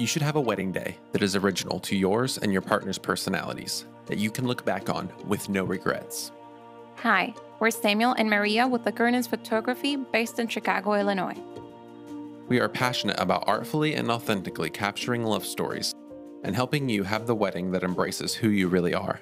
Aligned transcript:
You 0.00 0.06
should 0.06 0.22
have 0.22 0.36
a 0.36 0.40
wedding 0.40 0.72
day 0.72 0.96
that 1.12 1.22
is 1.22 1.36
original 1.36 1.78
to 1.80 1.94
yours 1.94 2.38
and 2.38 2.50
your 2.50 2.62
partner's 2.62 2.96
personalities, 2.96 3.84
that 4.06 4.16
you 4.16 4.30
can 4.30 4.46
look 4.46 4.64
back 4.64 4.88
on 4.88 5.10
with 5.26 5.50
no 5.50 5.62
regrets. 5.62 6.32
Hi, 7.00 7.34
we're 7.58 7.70
Samuel 7.70 8.14
and 8.14 8.30
Maria 8.30 8.66
with 8.66 8.82
the 8.82 8.92
Gurnens 8.92 9.28
Photography 9.28 9.96
based 9.96 10.38
in 10.38 10.48
Chicago, 10.48 10.94
Illinois. 10.94 11.36
We 12.48 12.60
are 12.60 12.68
passionate 12.70 13.20
about 13.20 13.44
artfully 13.46 13.92
and 13.92 14.10
authentically 14.10 14.70
capturing 14.70 15.22
love 15.22 15.44
stories 15.44 15.94
and 16.44 16.56
helping 16.56 16.88
you 16.88 17.02
have 17.02 17.26
the 17.26 17.34
wedding 17.34 17.70
that 17.72 17.84
embraces 17.84 18.32
who 18.32 18.48
you 18.48 18.68
really 18.68 18.94
are. 18.94 19.20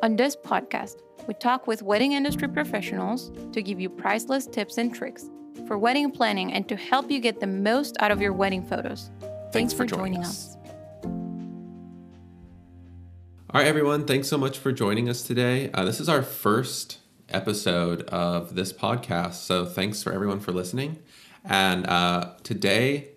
On 0.00 0.14
this 0.14 0.36
podcast, 0.36 0.98
we 1.26 1.34
talk 1.34 1.66
with 1.66 1.82
wedding 1.82 2.12
industry 2.12 2.46
professionals 2.46 3.32
to 3.50 3.60
give 3.64 3.80
you 3.80 3.90
priceless 3.90 4.46
tips 4.46 4.78
and 4.78 4.94
tricks 4.94 5.28
for 5.66 5.76
wedding 5.76 6.12
planning 6.12 6.52
and 6.52 6.68
to 6.68 6.76
help 6.76 7.10
you 7.10 7.18
get 7.18 7.40
the 7.40 7.48
most 7.48 7.96
out 7.98 8.12
of 8.12 8.20
your 8.22 8.32
wedding 8.32 8.64
photos. 8.64 9.10
Thanks, 9.56 9.72
for, 9.72 9.86
joining, 9.86 10.22
us. 10.22 10.54
All 13.48 13.54
right, 13.54 13.66
everyone. 13.66 14.04
Thanks 14.04 14.28
so 14.28 14.36
much 14.36 14.58
for 14.58 14.70
joining 14.70 15.08
us 15.08 15.22
today. 15.22 15.70
Uh, 15.72 15.86
this 15.86 15.98
is 15.98 16.10
our 16.10 16.22
first 16.22 16.98
episode 17.30 18.02
of 18.02 18.54
this 18.54 18.70
podcast. 18.70 19.36
So 19.36 19.64
thanks 19.64 20.02
for 20.02 20.12
everyone 20.12 20.40
for 20.40 20.52
listening. 20.52 20.98
And 21.42 21.86
uh, 21.86 22.34
today 22.42 23.12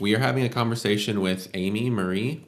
we 0.00 0.14
are 0.14 0.18
having 0.18 0.44
a 0.44 0.48
conversation 0.48 1.20
with 1.20 1.50
Amy 1.52 1.90
Marie. 1.90 2.46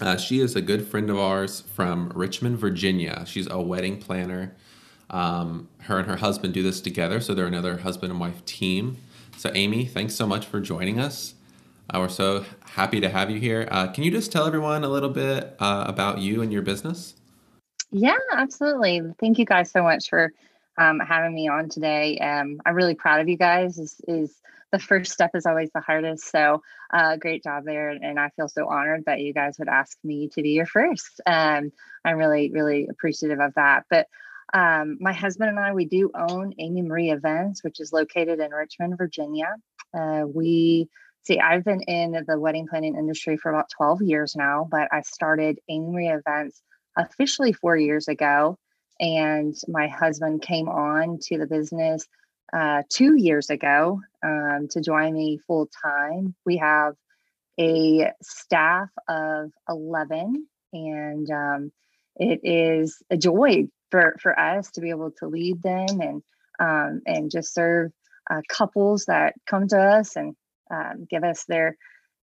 Uh, 0.00 0.16
she 0.16 0.38
is 0.38 0.54
a 0.54 0.62
good 0.62 0.86
friend 0.86 1.10
of 1.10 1.18
ours 1.18 1.62
from 1.74 2.12
Richmond, 2.14 2.58
Virginia. 2.58 3.24
She's 3.26 3.50
a 3.50 3.60
wedding 3.60 3.98
planner. 3.98 4.54
Um, 5.10 5.68
her 5.80 5.98
and 5.98 6.06
her 6.06 6.18
husband 6.18 6.54
do 6.54 6.62
this 6.62 6.80
together, 6.80 7.20
so 7.20 7.34
they're 7.34 7.46
another 7.46 7.78
husband 7.78 8.12
and 8.12 8.20
wife 8.20 8.44
team. 8.44 8.98
So, 9.36 9.50
Amy, 9.52 9.84
thanks 9.84 10.14
so 10.14 10.28
much 10.28 10.46
for 10.46 10.60
joining 10.60 11.00
us. 11.00 11.34
Uh, 11.92 12.00
we're 12.00 12.08
so 12.08 12.44
happy 12.66 13.00
to 13.00 13.08
have 13.08 13.30
you 13.30 13.40
here. 13.40 13.66
Uh, 13.70 13.88
can 13.88 14.04
you 14.04 14.10
just 14.10 14.30
tell 14.30 14.46
everyone 14.46 14.84
a 14.84 14.88
little 14.88 15.08
bit 15.08 15.56
uh, 15.58 15.84
about 15.86 16.18
you 16.18 16.42
and 16.42 16.52
your 16.52 16.60
business? 16.60 17.14
Yeah, 17.90 18.18
absolutely. 18.30 19.00
Thank 19.18 19.38
you 19.38 19.46
guys 19.46 19.70
so 19.70 19.82
much 19.82 20.10
for 20.10 20.32
um, 20.76 21.00
having 21.00 21.34
me 21.34 21.48
on 21.48 21.70
today. 21.70 22.18
Um, 22.18 22.60
I'm 22.66 22.74
really 22.74 22.94
proud 22.94 23.20
of 23.20 23.28
you 23.28 23.38
guys. 23.38 23.78
Is, 23.78 23.96
is 24.06 24.34
the 24.70 24.78
first 24.78 25.12
step 25.12 25.30
is 25.34 25.46
always 25.46 25.70
the 25.74 25.80
hardest. 25.80 26.30
So, 26.30 26.62
uh, 26.92 27.16
great 27.16 27.42
job 27.42 27.64
there, 27.64 27.88
and 27.88 28.20
I 28.20 28.28
feel 28.30 28.48
so 28.48 28.68
honored 28.68 29.04
that 29.06 29.20
you 29.20 29.32
guys 29.32 29.58
would 29.58 29.68
ask 29.68 29.96
me 30.04 30.28
to 30.34 30.42
be 30.42 30.50
your 30.50 30.66
first. 30.66 31.22
Um, 31.26 31.72
I'm 32.04 32.18
really, 32.18 32.50
really 32.52 32.86
appreciative 32.88 33.40
of 33.40 33.54
that. 33.54 33.84
But 33.88 34.08
um, 34.52 34.98
my 35.00 35.14
husband 35.14 35.50
and 35.50 35.58
I, 35.58 35.72
we 35.72 35.86
do 35.86 36.10
own 36.14 36.52
Amy 36.58 36.82
Marie 36.82 37.10
Events, 37.10 37.64
which 37.64 37.80
is 37.80 37.94
located 37.94 38.40
in 38.40 38.50
Richmond, 38.50 38.98
Virginia. 38.98 39.56
Uh, 39.94 40.24
we 40.26 40.90
See, 41.28 41.40
I've 41.40 41.62
been 41.62 41.82
in 41.82 42.24
the 42.26 42.40
wedding 42.40 42.68
planning 42.68 42.96
industry 42.96 43.36
for 43.36 43.50
about 43.50 43.68
12 43.76 44.00
years 44.00 44.34
now, 44.34 44.66
but 44.70 44.88
I 44.90 45.02
started 45.02 45.58
Amy 45.68 46.08
Events 46.08 46.62
officially 46.96 47.52
four 47.52 47.76
years 47.76 48.08
ago. 48.08 48.56
And 48.98 49.54
my 49.68 49.88
husband 49.88 50.40
came 50.40 50.70
on 50.70 51.18
to 51.24 51.36
the 51.36 51.46
business 51.46 52.08
uh, 52.50 52.82
two 52.88 53.14
years 53.14 53.50
ago 53.50 54.00
um, 54.24 54.68
to 54.70 54.80
join 54.80 55.12
me 55.12 55.38
full 55.46 55.68
time. 55.82 56.34
We 56.46 56.56
have 56.56 56.94
a 57.60 58.10
staff 58.22 58.88
of 59.06 59.50
11, 59.68 60.46
and 60.72 61.30
um, 61.30 61.72
it 62.16 62.40
is 62.42 63.02
a 63.10 63.18
joy 63.18 63.68
for, 63.90 64.16
for 64.22 64.40
us 64.40 64.70
to 64.70 64.80
be 64.80 64.88
able 64.88 65.10
to 65.18 65.28
lead 65.28 65.60
them 65.60 66.00
and 66.00 66.22
um, 66.58 67.02
and 67.04 67.30
just 67.30 67.52
serve 67.52 67.92
uh, 68.30 68.40
couples 68.48 69.04
that 69.04 69.34
come 69.46 69.68
to 69.68 69.78
us 69.78 70.16
and 70.16 70.34
um, 70.70 71.06
give 71.08 71.24
us 71.24 71.44
their 71.44 71.76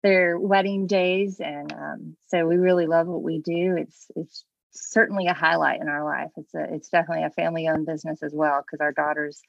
their 0.02 0.38
wedding 0.38 0.86
days, 0.86 1.40
and 1.40 1.72
um, 1.72 2.16
so 2.28 2.46
we 2.46 2.56
really 2.56 2.86
love 2.86 3.06
what 3.06 3.22
we 3.22 3.38
do. 3.38 3.76
It's 3.78 4.06
it's 4.16 4.44
certainly 4.72 5.26
a 5.26 5.34
highlight 5.34 5.80
in 5.80 5.88
our 5.88 6.04
life. 6.04 6.30
It's 6.36 6.54
a 6.54 6.74
it's 6.74 6.88
definitely 6.88 7.24
a 7.24 7.30
family 7.30 7.68
owned 7.68 7.86
business 7.86 8.22
as 8.22 8.32
well 8.34 8.62
because 8.62 8.80
our 8.80 8.92
daughters, 8.92 9.40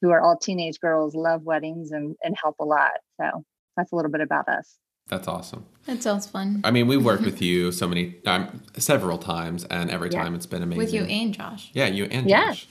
who 0.00 0.10
are 0.10 0.20
all 0.20 0.36
teenage 0.36 0.80
girls, 0.80 1.14
love 1.14 1.42
weddings 1.42 1.92
and 1.92 2.16
and 2.22 2.36
help 2.40 2.56
a 2.60 2.64
lot. 2.64 2.92
So 3.20 3.44
that's 3.76 3.92
a 3.92 3.96
little 3.96 4.10
bit 4.10 4.20
about 4.20 4.48
us. 4.48 4.78
That's 5.10 5.26
awesome. 5.26 5.66
That 5.86 6.02
sounds 6.02 6.26
fun. 6.26 6.60
I 6.62 6.70
mean, 6.70 6.86
we've 6.86 7.04
worked 7.04 7.24
with 7.24 7.42
you 7.42 7.72
so 7.72 7.88
many, 7.88 8.16
um, 8.26 8.62
several 8.78 9.18
times, 9.18 9.64
and 9.64 9.90
every 9.90 10.08
yeah. 10.08 10.22
time 10.22 10.36
it's 10.36 10.46
been 10.46 10.62
amazing. 10.62 10.78
With 10.78 10.94
you 10.94 11.02
and 11.02 11.34
Josh. 11.34 11.70
Yeah, 11.74 11.86
you 11.86 12.04
and 12.04 12.30
yeah. 12.30 12.50
Josh. 12.50 12.68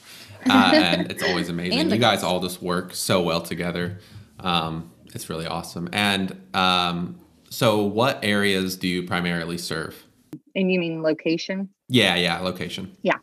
Uh, 0.49 0.71
and 0.73 1.11
it's 1.11 1.21
always 1.21 1.49
amazing. 1.49 1.89
you 1.89 1.97
guys 1.97 2.23
all 2.23 2.39
just 2.39 2.61
work 2.61 2.95
so 2.95 3.21
well 3.21 3.41
together. 3.41 3.99
Um, 4.39 4.89
it's 5.13 5.29
really 5.29 5.47
awesome. 5.47 5.89
And 5.91 6.39
um, 6.53 7.19
so, 7.49 7.83
what 7.83 8.19
areas 8.23 8.77
do 8.77 8.87
you 8.87 9.03
primarily 9.03 9.57
serve? 9.57 10.03
And 10.55 10.71
you 10.71 10.79
mean 10.79 11.01
location? 11.01 11.69
Yeah, 11.87 12.15
yeah, 12.15 12.39
location. 12.39 12.95
Yeah. 13.01 13.17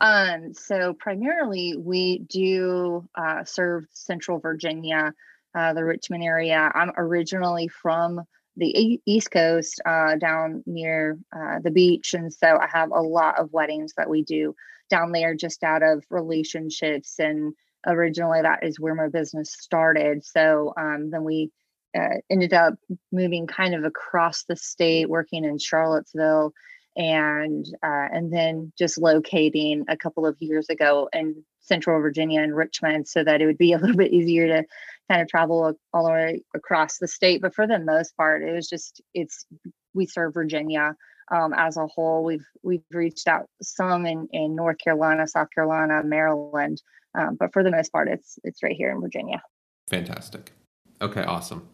Um, 0.00 0.54
so 0.54 0.94
primarily 0.94 1.76
we 1.76 2.20
do 2.20 3.08
uh, 3.16 3.44
serve 3.44 3.86
Central 3.92 4.38
Virginia, 4.38 5.12
uh, 5.54 5.72
the 5.74 5.84
Richmond 5.84 6.22
area. 6.22 6.70
I'm 6.74 6.92
originally 6.96 7.68
from 7.68 8.20
the 8.56 9.00
East 9.06 9.30
Coast, 9.30 9.80
uh, 9.86 10.16
down 10.16 10.62
near 10.66 11.18
uh, 11.34 11.60
the 11.62 11.70
beach, 11.70 12.12
and 12.14 12.32
so 12.32 12.58
I 12.60 12.66
have 12.66 12.90
a 12.90 13.00
lot 13.00 13.38
of 13.38 13.52
weddings 13.52 13.94
that 13.96 14.10
we 14.10 14.22
do 14.22 14.54
down 14.90 15.12
there, 15.12 15.34
just 15.34 15.62
out 15.62 15.82
of 15.82 16.04
relationships 16.10 17.20
and 17.20 17.54
originally 17.86 18.42
that 18.42 18.64
is 18.64 18.80
where 18.80 18.94
my 18.94 19.08
business 19.08 19.52
started. 19.52 20.24
So 20.24 20.72
um, 20.76 21.10
then 21.10 21.24
we 21.24 21.50
uh, 21.96 22.16
ended 22.30 22.52
up 22.52 22.74
moving 23.12 23.46
kind 23.46 23.74
of 23.74 23.84
across 23.84 24.44
the 24.44 24.56
state, 24.56 25.08
working 25.08 25.44
in 25.44 25.58
Charlottesville, 25.58 26.52
and 26.96 27.64
uh, 27.82 28.08
and 28.12 28.32
then 28.32 28.72
just 28.76 28.98
locating 28.98 29.84
a 29.88 29.96
couple 29.96 30.26
of 30.26 30.36
years 30.40 30.68
ago 30.68 31.08
in 31.12 31.42
Central 31.60 32.00
Virginia 32.00 32.42
and 32.42 32.56
Richmond, 32.56 33.08
so 33.08 33.24
that 33.24 33.40
it 33.40 33.46
would 33.46 33.58
be 33.58 33.72
a 33.72 33.78
little 33.80 33.96
bit 33.96 34.12
easier 34.12 34.46
to 34.48 34.64
kind 35.10 35.22
of 35.22 35.28
travel 35.28 35.74
all 35.94 36.04
the 36.04 36.10
way 36.10 36.42
across 36.54 36.98
the 36.98 37.08
state. 37.08 37.40
But 37.40 37.54
for 37.54 37.66
the 37.66 37.78
most 37.78 38.16
part, 38.16 38.42
it 38.42 38.52
was 38.52 38.68
just 38.68 39.00
it's 39.14 39.46
we 39.94 40.06
serve 40.06 40.34
Virginia. 40.34 40.94
Um, 41.30 41.52
as 41.52 41.76
a 41.76 41.86
whole. 41.86 42.24
We've 42.24 42.46
we've 42.62 42.80
reached 42.90 43.28
out 43.28 43.50
some 43.60 44.06
in, 44.06 44.28
in 44.32 44.56
North 44.56 44.78
Carolina, 44.78 45.26
South 45.26 45.48
Carolina, 45.54 46.02
Maryland, 46.02 46.80
um, 47.18 47.36
but 47.38 47.52
for 47.52 47.62
the 47.62 47.70
most 47.70 47.90
part, 47.92 48.08
it's 48.08 48.38
it's 48.44 48.62
right 48.62 48.76
here 48.76 48.90
in 48.90 49.00
Virginia. 49.00 49.42
Fantastic. 49.88 50.52
Okay, 51.00 51.22
awesome. 51.22 51.68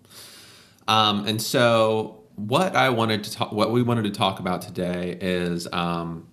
Um, 0.89 1.27
and 1.27 1.41
so 1.41 2.25
what 2.37 2.75
I 2.75 2.91
wanted 2.91 3.25
to 3.25 3.33
talk, 3.33 3.53
what 3.53 3.71
we 3.71 3.83
wanted 3.83 4.05
to 4.05 4.11
talk 4.11 4.41
about 4.41 4.63
today 4.63 5.17
is, 5.21 5.67
um, 5.73 6.29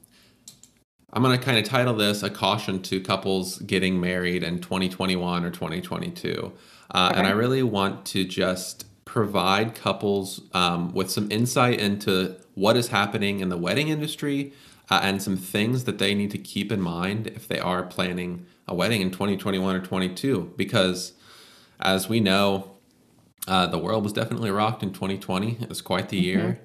I'm 1.13 1.23
going 1.23 1.38
to 1.38 1.44
kind 1.44 1.57
of 1.57 1.66
title 1.66 1.94
this 1.94 2.23
a 2.23 2.29
caution 2.29 2.81
to 2.83 3.01
couples 3.01 3.59
getting 3.59 3.99
married 3.99 4.44
in 4.44 4.59
2021 4.59 5.45
or 5.45 5.49
2022. 5.49 6.53
Uh, 6.93 7.09
okay. 7.09 7.17
And 7.17 7.28
I 7.28 7.31
really 7.31 7.63
want 7.63 8.05
to 8.07 8.23
just 8.23 8.85
provide 9.05 9.75
couples 9.75 10.41
um, 10.53 10.93
with 10.93 11.11
some 11.11 11.29
insight 11.31 11.79
into 11.79 12.38
what 12.55 12.78
is 12.78 12.89
happening 12.89 13.39
in 13.39 13.49
the 13.49 13.57
wedding 13.57 13.89
industry 13.89 14.53
uh, 14.89 14.99
and 15.03 15.22
some 15.22 15.38
things 15.38 15.85
that 15.85 15.97
they 15.97 16.13
need 16.13 16.31
to 16.31 16.38
keep 16.38 16.72
in 16.72 16.81
mind 16.81 17.28
if 17.28 17.47
they 17.47 17.59
are 17.59 17.83
planning 17.83 18.45
a 18.72 18.76
wedding 18.76 19.02
in 19.02 19.12
2021 19.12 19.76
or 19.76 19.80
22 19.80 20.54
because 20.56 21.14
as 21.80 22.08
we 22.08 22.20
know 22.20 22.72
uh, 23.48 23.66
the 23.68 23.78
world 23.78 24.04
was 24.04 24.14
definitely 24.14 24.52
rocked 24.52 24.84
in 24.84 24.92
2020 24.92 25.58
it 25.62 25.70
was 25.70 25.82
quite 25.82 26.09
the 26.09 26.18
mm-hmm. 26.18 26.40
year 26.40 26.62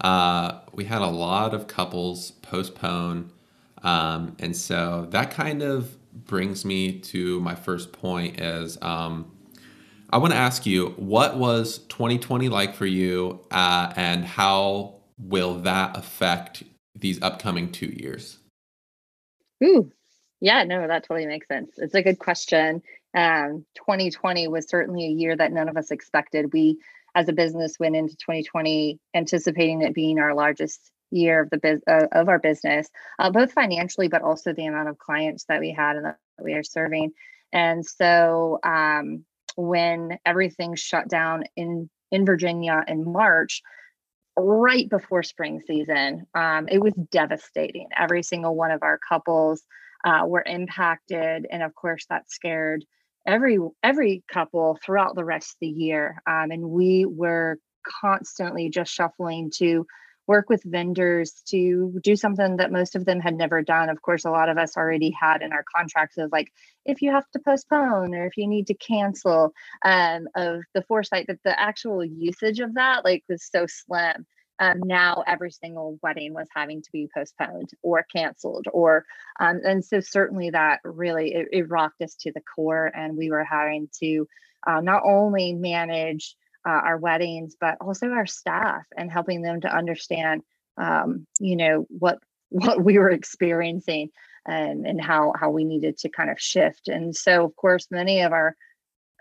uh, 0.00 0.60
we 0.72 0.84
had 0.84 1.02
a 1.02 1.06
lot 1.08 1.52
of 1.52 1.66
couples 1.66 2.30
postpone 2.42 3.30
um, 3.82 4.36
and 4.38 4.56
so 4.56 5.06
that 5.10 5.30
kind 5.30 5.62
of 5.62 5.96
brings 6.12 6.64
me 6.64 6.98
to 6.98 7.40
my 7.40 7.54
first 7.54 7.92
point 7.92 8.40
is 8.40 8.78
um, 8.82 9.30
i 10.10 10.18
want 10.18 10.32
to 10.32 10.38
ask 10.38 10.66
you 10.66 10.90
what 10.96 11.36
was 11.36 11.78
2020 11.88 12.48
like 12.48 12.74
for 12.74 12.86
you 12.86 13.40
uh, 13.50 13.92
and 13.96 14.24
how 14.24 14.94
will 15.18 15.58
that 15.60 15.96
affect 15.96 16.62
these 16.94 17.20
upcoming 17.22 17.70
two 17.70 17.86
years? 17.86 18.38
Ooh, 19.62 19.92
yeah, 20.40 20.64
no, 20.64 20.86
that 20.86 21.04
totally 21.04 21.26
makes 21.26 21.48
sense. 21.48 21.72
It's 21.76 21.94
a 21.94 22.02
good 22.02 22.18
question. 22.18 22.82
Um, 23.14 23.66
2020 23.76 24.48
was 24.48 24.68
certainly 24.68 25.04
a 25.04 25.10
year 25.10 25.36
that 25.36 25.52
none 25.52 25.68
of 25.68 25.76
us 25.76 25.90
expected. 25.90 26.52
We, 26.52 26.78
as 27.14 27.28
a 27.28 27.32
business, 27.32 27.78
went 27.78 27.96
into 27.96 28.16
2020 28.16 28.98
anticipating 29.14 29.82
it 29.82 29.94
being 29.94 30.18
our 30.18 30.34
largest 30.34 30.90
year 31.10 31.42
of 31.42 31.50
the 31.50 31.58
biz- 31.58 31.82
uh, 31.86 32.06
of 32.12 32.28
our 32.28 32.38
business, 32.38 32.88
uh, 33.18 33.30
both 33.30 33.52
financially, 33.52 34.08
but 34.08 34.22
also 34.22 34.52
the 34.52 34.66
amount 34.66 34.88
of 34.88 34.98
clients 34.98 35.44
that 35.48 35.60
we 35.60 35.72
had 35.72 35.96
and 35.96 36.04
that 36.06 36.18
we 36.40 36.54
are 36.54 36.62
serving. 36.62 37.12
And 37.52 37.84
so, 37.84 38.60
um, 38.62 39.24
when 39.56 40.18
everything 40.24 40.74
shut 40.76 41.08
down 41.08 41.44
in 41.56 41.90
in 42.12 42.24
Virginia 42.24 42.82
in 42.88 43.04
March, 43.04 43.62
right 44.36 44.88
before 44.88 45.22
spring 45.22 45.60
season, 45.66 46.26
um, 46.34 46.68
it 46.68 46.78
was 46.78 46.94
devastating. 47.10 47.88
Every 47.96 48.22
single 48.22 48.54
one 48.54 48.70
of 48.70 48.82
our 48.82 48.98
couples 49.08 49.62
uh, 50.04 50.24
were 50.26 50.44
impacted, 50.46 51.46
and 51.50 51.62
of 51.62 51.74
course 51.74 52.06
that 52.10 52.30
scared 52.30 52.84
every 53.26 53.58
every 53.82 54.22
couple 54.32 54.78
throughout 54.84 55.14
the 55.14 55.24
rest 55.24 55.50
of 55.50 55.56
the 55.60 55.68
year. 55.68 56.22
Um, 56.26 56.50
and 56.50 56.70
we 56.70 57.04
were 57.04 57.58
constantly 58.02 58.70
just 58.70 58.92
shuffling 58.92 59.50
to 59.56 59.86
work 60.26 60.48
with 60.48 60.62
vendors 60.62 61.42
to 61.44 61.98
do 62.04 62.14
something 62.14 62.58
that 62.58 62.70
most 62.70 62.94
of 62.94 63.04
them 63.04 63.18
had 63.18 63.34
never 63.34 63.62
done. 63.62 63.88
Of 63.88 64.00
course, 64.00 64.24
a 64.24 64.30
lot 64.30 64.48
of 64.48 64.58
us 64.58 64.76
already 64.76 65.10
had 65.10 65.42
in 65.42 65.52
our 65.52 65.64
contracts 65.74 66.18
of 66.18 66.30
like, 66.30 66.52
if 66.84 67.02
you 67.02 67.10
have 67.10 67.28
to 67.32 67.40
postpone 67.40 68.14
or 68.14 68.26
if 68.26 68.36
you 68.36 68.46
need 68.46 68.68
to 68.68 68.74
cancel, 68.74 69.52
um, 69.84 70.28
of 70.36 70.62
the 70.72 70.82
foresight 70.82 71.26
that 71.26 71.40
the 71.44 71.58
actual 71.58 72.04
usage 72.04 72.60
of 72.60 72.74
that 72.74 73.04
like 73.04 73.24
was 73.28 73.44
so 73.44 73.66
slim. 73.66 74.24
Um, 74.60 74.80
now 74.84 75.24
every 75.26 75.50
single 75.50 75.98
wedding 76.02 76.34
was 76.34 76.46
having 76.54 76.82
to 76.82 76.92
be 76.92 77.08
postponed 77.14 77.70
or 77.82 78.04
canceled 78.14 78.66
or 78.72 79.06
um, 79.40 79.60
and 79.64 79.82
so 79.82 80.00
certainly 80.00 80.50
that 80.50 80.80
really 80.84 81.32
it, 81.32 81.48
it, 81.50 81.70
rocked 81.70 82.02
us 82.02 82.14
to 82.16 82.32
the 82.32 82.42
core 82.42 82.92
and 82.94 83.16
we 83.16 83.30
were 83.30 83.42
having 83.44 83.88
to 84.00 84.28
uh, 84.66 84.80
not 84.80 85.02
only 85.04 85.54
manage 85.54 86.36
uh, 86.66 86.70
our 86.84 86.98
weddings, 86.98 87.56
but 87.60 87.76
also 87.80 88.08
our 88.08 88.26
staff 88.26 88.84
and 88.96 89.10
helping 89.10 89.42
them 89.42 89.60
to 89.62 89.74
understand, 89.74 90.42
um, 90.76 91.26
you 91.38 91.56
know, 91.56 91.86
what 91.88 92.18
what 92.50 92.82
we 92.82 92.98
were 92.98 93.10
experiencing 93.10 94.10
and 94.46 94.86
and 94.86 95.00
how 95.00 95.32
how 95.38 95.50
we 95.50 95.64
needed 95.64 95.96
to 95.98 96.08
kind 96.08 96.30
of 96.30 96.40
shift. 96.40 96.88
And 96.88 97.14
so, 97.14 97.44
of 97.44 97.54
course, 97.56 97.86
many 97.90 98.20
of 98.20 98.32
our 98.32 98.56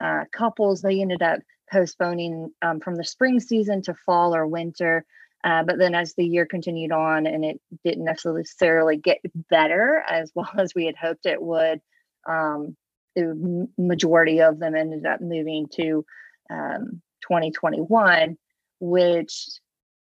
uh, 0.01 0.24
couples 0.31 0.81
they 0.81 1.01
ended 1.01 1.21
up 1.21 1.39
postponing 1.71 2.51
um, 2.62 2.80
from 2.80 2.95
the 2.95 3.03
spring 3.03 3.39
season 3.39 3.81
to 3.83 3.94
fall 3.94 4.36
or 4.36 4.47
winter. 4.47 5.06
Uh, 5.44 5.63
but 5.63 5.77
then 5.77 5.95
as 5.95 6.13
the 6.15 6.25
year 6.25 6.45
continued 6.45 6.91
on 6.91 7.25
and 7.25 7.45
it 7.45 7.62
didn't 7.83 8.03
necessarily 8.03 8.97
get 8.97 9.19
better 9.50 10.03
as 10.07 10.31
well 10.36 10.51
as 10.57 10.75
we 10.75 10.86
had 10.86 10.95
hoped 10.95 11.25
it 11.25 11.41
would, 11.41 11.80
um, 12.27 12.75
the 13.15 13.68
majority 13.77 14.41
of 14.41 14.59
them 14.59 14.75
ended 14.75 15.06
up 15.06 15.21
moving 15.21 15.68
to 15.68 16.06
um, 16.50 17.01
2021, 17.21 18.38
which 18.80 19.47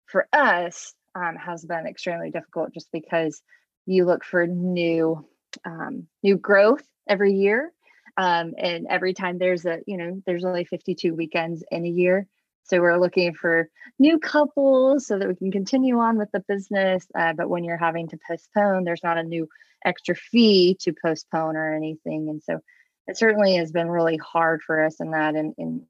for 0.05 0.27
us 0.33 0.93
um, 1.15 1.35
has 1.35 1.65
been 1.65 1.87
extremely 1.87 2.31
difficult 2.31 2.73
just 2.73 2.91
because 2.91 3.41
you 3.85 4.05
look 4.05 4.23
for 4.23 4.45
new 4.47 5.25
um, 5.65 6.07
new 6.23 6.37
growth 6.37 6.83
every 7.07 7.33
year. 7.33 7.71
Um, 8.17 8.53
and 8.57 8.87
every 8.89 9.13
time 9.13 9.37
there's 9.37 9.65
a, 9.65 9.79
you 9.85 9.97
know, 9.97 10.21
there's 10.25 10.45
only 10.45 10.65
52 10.65 11.13
weekends 11.13 11.63
in 11.69 11.85
a 11.85 11.89
year. 11.89 12.27
So 12.65 12.81
we're 12.81 12.99
looking 12.99 13.33
for 13.33 13.69
new 13.99 14.17
couples 14.17 15.05
so 15.05 15.19
that 15.19 15.27
we 15.27 15.35
can 15.35 15.51
continue 15.51 15.99
on 15.99 16.17
with 16.17 16.31
the 16.31 16.43
business. 16.47 17.05
Uh, 17.17 17.33
but 17.33 17.49
when 17.49 17.63
you're 17.63 17.77
having 17.77 18.07
to 18.09 18.19
postpone, 18.27 18.83
there's 18.83 19.03
not 19.03 19.19
a 19.19 19.23
new 19.23 19.47
extra 19.85 20.15
fee 20.15 20.75
to 20.81 20.93
postpone 20.93 21.55
or 21.55 21.75
anything. 21.75 22.27
And 22.29 22.41
so 22.41 22.59
it 23.07 23.17
certainly 23.17 23.55
has 23.57 23.71
been 23.71 23.89
really 23.89 24.17
hard 24.17 24.63
for 24.63 24.83
us 24.83 24.99
in 24.99 25.11
that. 25.11 25.35
And, 25.35 25.53
and 25.59 25.83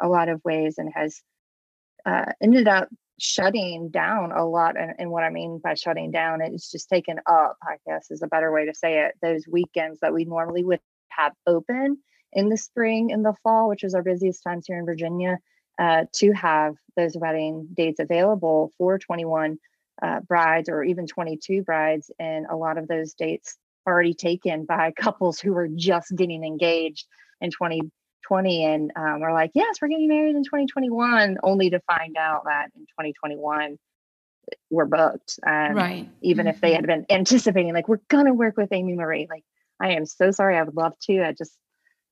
a 0.00 0.08
lot 0.08 0.28
of 0.28 0.44
ways 0.44 0.78
and 0.78 0.92
has 0.94 1.22
uh, 2.04 2.32
ended 2.42 2.66
up 2.66 2.88
shutting 3.20 3.90
down 3.90 4.32
a 4.32 4.44
lot. 4.44 4.76
And, 4.76 4.94
and 4.98 5.10
what 5.10 5.22
I 5.22 5.30
mean 5.30 5.60
by 5.62 5.74
shutting 5.74 6.10
down, 6.10 6.40
it's 6.40 6.70
just 6.70 6.88
taken 6.88 7.18
up, 7.26 7.56
I 7.62 7.76
guess 7.86 8.10
is 8.10 8.22
a 8.22 8.26
better 8.26 8.52
way 8.52 8.66
to 8.66 8.74
say 8.74 9.04
it. 9.04 9.14
Those 9.22 9.46
weekends 9.46 10.00
that 10.00 10.12
we 10.12 10.24
normally 10.24 10.64
would 10.64 10.80
have 11.10 11.32
open 11.46 11.98
in 12.32 12.48
the 12.48 12.56
spring 12.56 13.12
and 13.12 13.24
the 13.24 13.34
fall, 13.42 13.68
which 13.68 13.84
is 13.84 13.94
our 13.94 14.02
busiest 14.02 14.42
times 14.42 14.66
here 14.66 14.78
in 14.78 14.86
Virginia, 14.86 15.38
uh, 15.80 16.04
to 16.12 16.30
have 16.32 16.74
those 16.96 17.16
wedding 17.16 17.66
dates 17.74 17.98
available 17.98 18.70
for 18.76 18.98
21 18.98 19.58
uh, 20.02 20.20
brides 20.20 20.68
or 20.68 20.84
even 20.84 21.06
22 21.06 21.62
brides. 21.62 22.10
And 22.18 22.46
a 22.50 22.56
lot 22.56 22.76
of 22.76 22.86
those 22.86 23.14
dates 23.14 23.56
already 23.86 24.12
taken 24.12 24.66
by 24.66 24.92
couples 24.96 25.40
who 25.40 25.54
were 25.54 25.68
just 25.68 26.14
getting 26.14 26.44
engaged 26.44 27.06
in 27.40 27.50
2020 27.50 28.64
and 28.64 28.92
um, 28.94 29.20
we're 29.20 29.32
like, 29.32 29.52
yes, 29.54 29.78
we're 29.80 29.88
getting 29.88 30.08
married 30.08 30.36
in 30.36 30.44
2021, 30.44 31.38
only 31.42 31.70
to 31.70 31.80
find 31.80 32.16
out 32.18 32.44
that 32.44 32.66
in 32.76 32.82
2021 32.82 33.78
we're 34.68 34.84
booked. 34.84 35.38
And 35.46 35.76
right. 35.76 36.08
Even 36.20 36.44
mm-hmm. 36.44 36.54
if 36.54 36.60
they 36.60 36.72
mm-hmm. 36.72 36.76
had 36.76 36.86
been 36.86 37.06
anticipating, 37.10 37.72
like, 37.72 37.88
we're 37.88 38.00
gonna 38.08 38.34
work 38.34 38.56
with 38.56 38.72
Amy 38.72 38.94
Marie. 38.94 39.26
Like, 39.30 39.44
I 39.80 39.92
am 39.92 40.04
so 40.04 40.30
sorry. 40.30 40.58
I 40.58 40.62
would 40.62 40.76
love 40.76 40.92
to. 41.04 41.22
I 41.22 41.32
just 41.32 41.56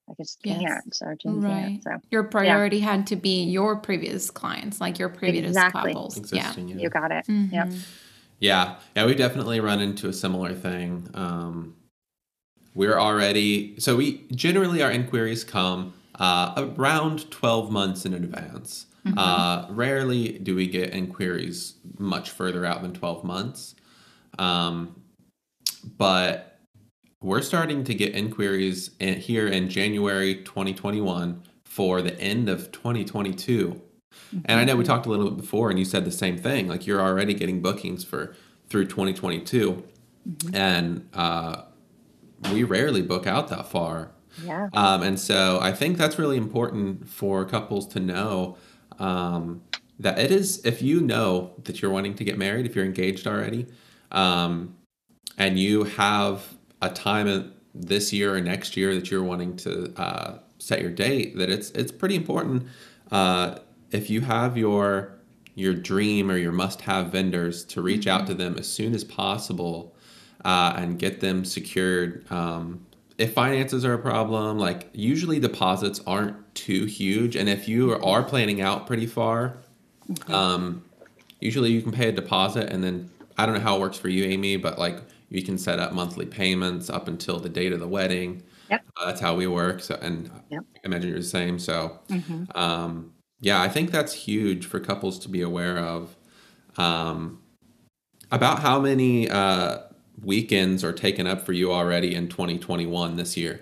I 0.09 0.15
just 0.21 0.43
can't. 0.43 0.63
Yes. 0.63 1.03
Or 1.03 1.17
right. 1.25 1.81
Can't, 1.83 1.85
so 1.85 1.91
your 2.11 2.25
priority 2.25 2.79
yeah. 2.79 2.93
had 2.93 3.07
to 3.09 3.17
be 3.17 3.45
your 3.45 3.77
previous 3.77 4.31
clients, 4.31 4.81
like 4.81 4.99
your 4.99 5.09
previous 5.09 5.49
exactly. 5.49 5.93
couples. 5.93 6.17
Existing, 6.17 6.69
yeah. 6.69 6.77
yeah. 6.77 6.83
You 6.83 6.91
got 6.91 7.13
it. 7.13 7.27
Mm-hmm. 7.27 7.55
Yeah. 7.55 7.71
Yeah. 8.41 8.75
Yeah. 8.97 9.07
We 9.07 9.15
definitely 9.15 9.61
run 9.61 9.81
into 9.81 10.09
a 10.09 10.13
similar 10.13 10.55
thing. 10.55 11.09
Um, 11.15 11.75
we're 12.75 12.99
already 12.99 13.79
so 13.81 13.97
we 13.97 14.27
generally 14.33 14.83
our 14.83 14.91
inquiries 14.91 15.45
come 15.45 15.95
uh, 16.19 16.55
around 16.77 17.31
12 17.31 17.71
months 17.71 18.05
in 18.05 18.15
advance. 18.15 18.87
Mm-hmm. 19.07 19.19
Uh, 19.19 19.67
rarely 19.71 20.39
do 20.39 20.55
we 20.55 20.67
get 20.67 20.91
inquiries 20.91 21.75
much 21.99 22.31
further 22.31 22.65
out 22.65 22.83
than 22.83 22.93
12 22.93 23.25
months. 23.25 23.75
Um, 24.39 25.01
but 25.97 26.58
we're 27.21 27.43
starting 27.43 27.85
to 27.85 27.95
get 27.95 28.15
inquiries 28.15 28.91
here 29.01 29.47
in 29.47 29.69
January 29.69 30.37
2021 30.37 31.43
for 31.65 32.01
the 32.01 32.19
end 32.21 32.49
of 32.49 32.71
2022. 32.71 33.69
Mm-hmm. 33.71 34.39
And 34.45 34.61
I 34.61 34.65
know 34.65 34.77
we 34.77 34.85
talked 34.85 35.07
a 35.07 35.11
little 35.11 35.31
bit 35.31 35.37
before, 35.37 35.71
and 35.71 35.79
you 35.79 35.85
said 35.85 36.05
the 36.05 36.13
same 36.13 36.39
thing. 36.39 36.69
Like 36.69 36.87
you're 36.87 37.01
already 37.01 37.35
getting 37.35 37.61
bookings 37.61 38.05
for 38.05 38.37
through 38.69 38.87
2022, 38.87 39.83
mm-hmm. 40.29 40.55
and 40.55 41.09
uh, 41.15 41.63
we 42.53 42.63
rarely 42.63 43.03
book 43.03 43.27
out 43.27 43.49
that 43.49 43.67
far. 43.67 44.13
Yeah. 44.45 44.69
Um, 44.75 45.03
and 45.03 45.19
so 45.19 45.59
I 45.61 45.73
think 45.73 45.99
that's 45.99 46.19
really 46.19 46.37
important 46.37 47.09
for 47.09 47.45
couples 47.45 47.87
to 47.89 48.01
know 48.01 48.57
um, 48.99 49.63
that 49.99 50.19
it 50.19 50.31
is, 50.31 50.65
if 50.65 50.83
you 50.83 51.01
know 51.01 51.55
that 51.65 51.83
you're 51.83 51.91
wanting 51.91 52.15
to 52.15 52.25
get 52.25 52.39
married, 52.39 52.67
if 52.67 52.77
you're 52.77 52.85
engaged 52.85 53.27
already, 53.27 53.67
um, 54.13 54.77
and 55.37 55.59
you 55.59 55.85
have 55.85 56.58
a 56.81 56.91
time 56.91 57.53
this 57.75 58.13
year 58.13 58.35
or 58.35 58.41
next 58.41 58.77
year 58.77 58.95
that 58.95 59.11
you're 59.11 59.23
wanting 59.23 59.57
to 59.57 59.93
uh, 59.97 60.39
set 60.59 60.81
your 60.81 60.91
date, 60.91 61.37
that 61.37 61.51
it's 61.51 61.71
it's 61.71 61.93
pretty 61.93 62.17
important. 62.17 62.67
Uh, 63.11 63.59
if 63.91 64.11
you 64.11 64.21
have 64.21 64.57
your 64.57 65.15
your 65.55 65.75
dream 65.75 66.31
or 66.31 66.37
your 66.37 66.53
must-have 66.53 67.11
vendors 67.11 67.65
to 67.65 67.83
reach 67.83 68.03
mm-hmm. 68.03 68.21
out 68.21 68.27
to 68.27 68.35
them 68.35 68.57
as 68.59 68.71
soon 68.71 68.95
as 68.95 69.03
possible 69.03 69.95
uh, 70.45 70.73
and 70.77 70.99
get 71.01 71.21
them 71.21 71.45
secured 71.45 72.31
um, 72.31 72.87
if 73.19 73.33
finances 73.33 73.85
are 73.85 73.95
a 73.95 73.99
problem, 73.99 74.59
like 74.59 74.89
usually 74.93 75.41
deposits 75.41 76.01
aren't 76.07 76.37
too 76.55 76.85
huge, 76.85 77.35
and 77.35 77.49
if 77.49 77.69
you 77.69 77.93
are 77.93 78.23
planning 78.23 78.61
out 78.61 78.87
pretty 78.87 79.07
far, 79.07 79.59
okay. 80.09 80.33
um, 80.33 80.85
usually 81.41 81.73
you 81.73 81.83
can 81.83 81.91
pay 81.91 82.09
a 82.09 82.13
deposit, 82.13 82.71
and 82.71 82.83
then 82.83 83.11
I 83.37 83.45
don't 83.45 83.57
know 83.57 83.61
how 83.61 83.77
it 83.77 83.81
works 83.81 83.99
for 83.99 84.09
you, 84.09 84.25
Amy, 84.25 84.57
but 84.57 84.79
like 84.79 85.03
you 85.29 85.43
can 85.43 85.59
set 85.59 85.79
up 85.79 85.93
monthly 85.93 86.27
payments 86.27 86.89
up 86.89 87.09
until 87.09 87.39
the 87.39 87.49
date 87.49 87.73
of 87.73 87.81
the 87.81 87.89
wedding. 87.89 88.43
Yep. 88.71 88.85
Uh, 88.97 89.07
that's 89.07 89.21
how 89.21 89.35
we 89.35 89.47
work. 89.47 89.81
So, 89.81 89.99
and 90.01 90.31
yep. 90.51 90.63
I 90.77 90.81
imagine 90.85 91.11
you're 91.11 91.19
the 91.19 91.25
same. 91.25 91.59
So, 91.59 91.99
mm-hmm. 92.09 92.45
um, 92.55 93.13
yeah, 93.41 93.61
I 93.61 93.69
think 93.69 93.91
that's 93.91 94.13
huge 94.13 94.67
for 94.67 94.81
couples 94.81 95.19
to 95.21 95.29
be 95.29 95.43
aware 95.43 95.79
of. 95.79 96.17
Um, 96.77 97.43
about 98.31 98.61
how 98.61 98.81
many 98.81 99.29
uh, 99.29 99.79
weekends 100.23 100.85
are 100.85 100.93
taken 100.93 101.27
up 101.27 101.45
for 101.45 101.53
you 101.53 101.73
already 101.73 102.15
in 102.15 102.29
2021 102.29 103.17
this 103.17 103.37
year? 103.37 103.61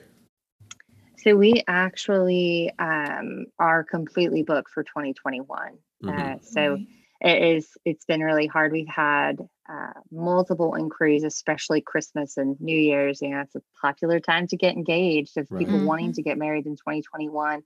So 1.18 1.35
we 1.35 1.62
actually 1.66 2.70
um, 2.78 3.46
are 3.58 3.82
completely 3.82 4.42
booked 4.42 4.70
for 4.70 4.85
2021. 4.85 5.78
Mm-hmm. 6.04 6.08
Uh, 6.08 6.37
so 6.40 6.78
it 7.20 7.56
is. 7.56 7.70
It's 7.85 8.04
been 8.04 8.20
really 8.20 8.46
hard. 8.46 8.73
We've 8.73 8.88
had 8.88 9.40
uh, 9.68 9.92
multiple 10.11 10.75
inquiries, 10.75 11.25
especially 11.25 11.80
Christmas 11.80 12.37
and 12.37 12.61
New 12.61 12.76
Year's. 12.76 13.20
You 13.23 13.30
know, 13.30 13.40
it's 13.40 13.54
a 13.54 13.62
popular 13.80 14.20
time 14.20 14.46
to 14.49 14.56
get 14.56 14.76
engaged 14.76 15.37
of 15.37 15.46
right. 15.50 15.61
people 15.61 15.76
mm-hmm. 15.76 15.87
wanting 15.87 16.12
to 16.14 16.23
get 16.23 16.38
married 16.38 16.66
in 16.66 16.76
2021, 16.76 17.62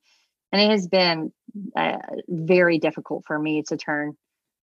and 0.53 0.63
it 0.63 0.71
has 0.71 0.89
been 0.89 1.33
uh, 1.77 1.99
very 2.29 2.79
difficult 2.79 3.25
for 3.27 3.39
me 3.39 3.63
to 3.65 3.77
turn 3.77 4.17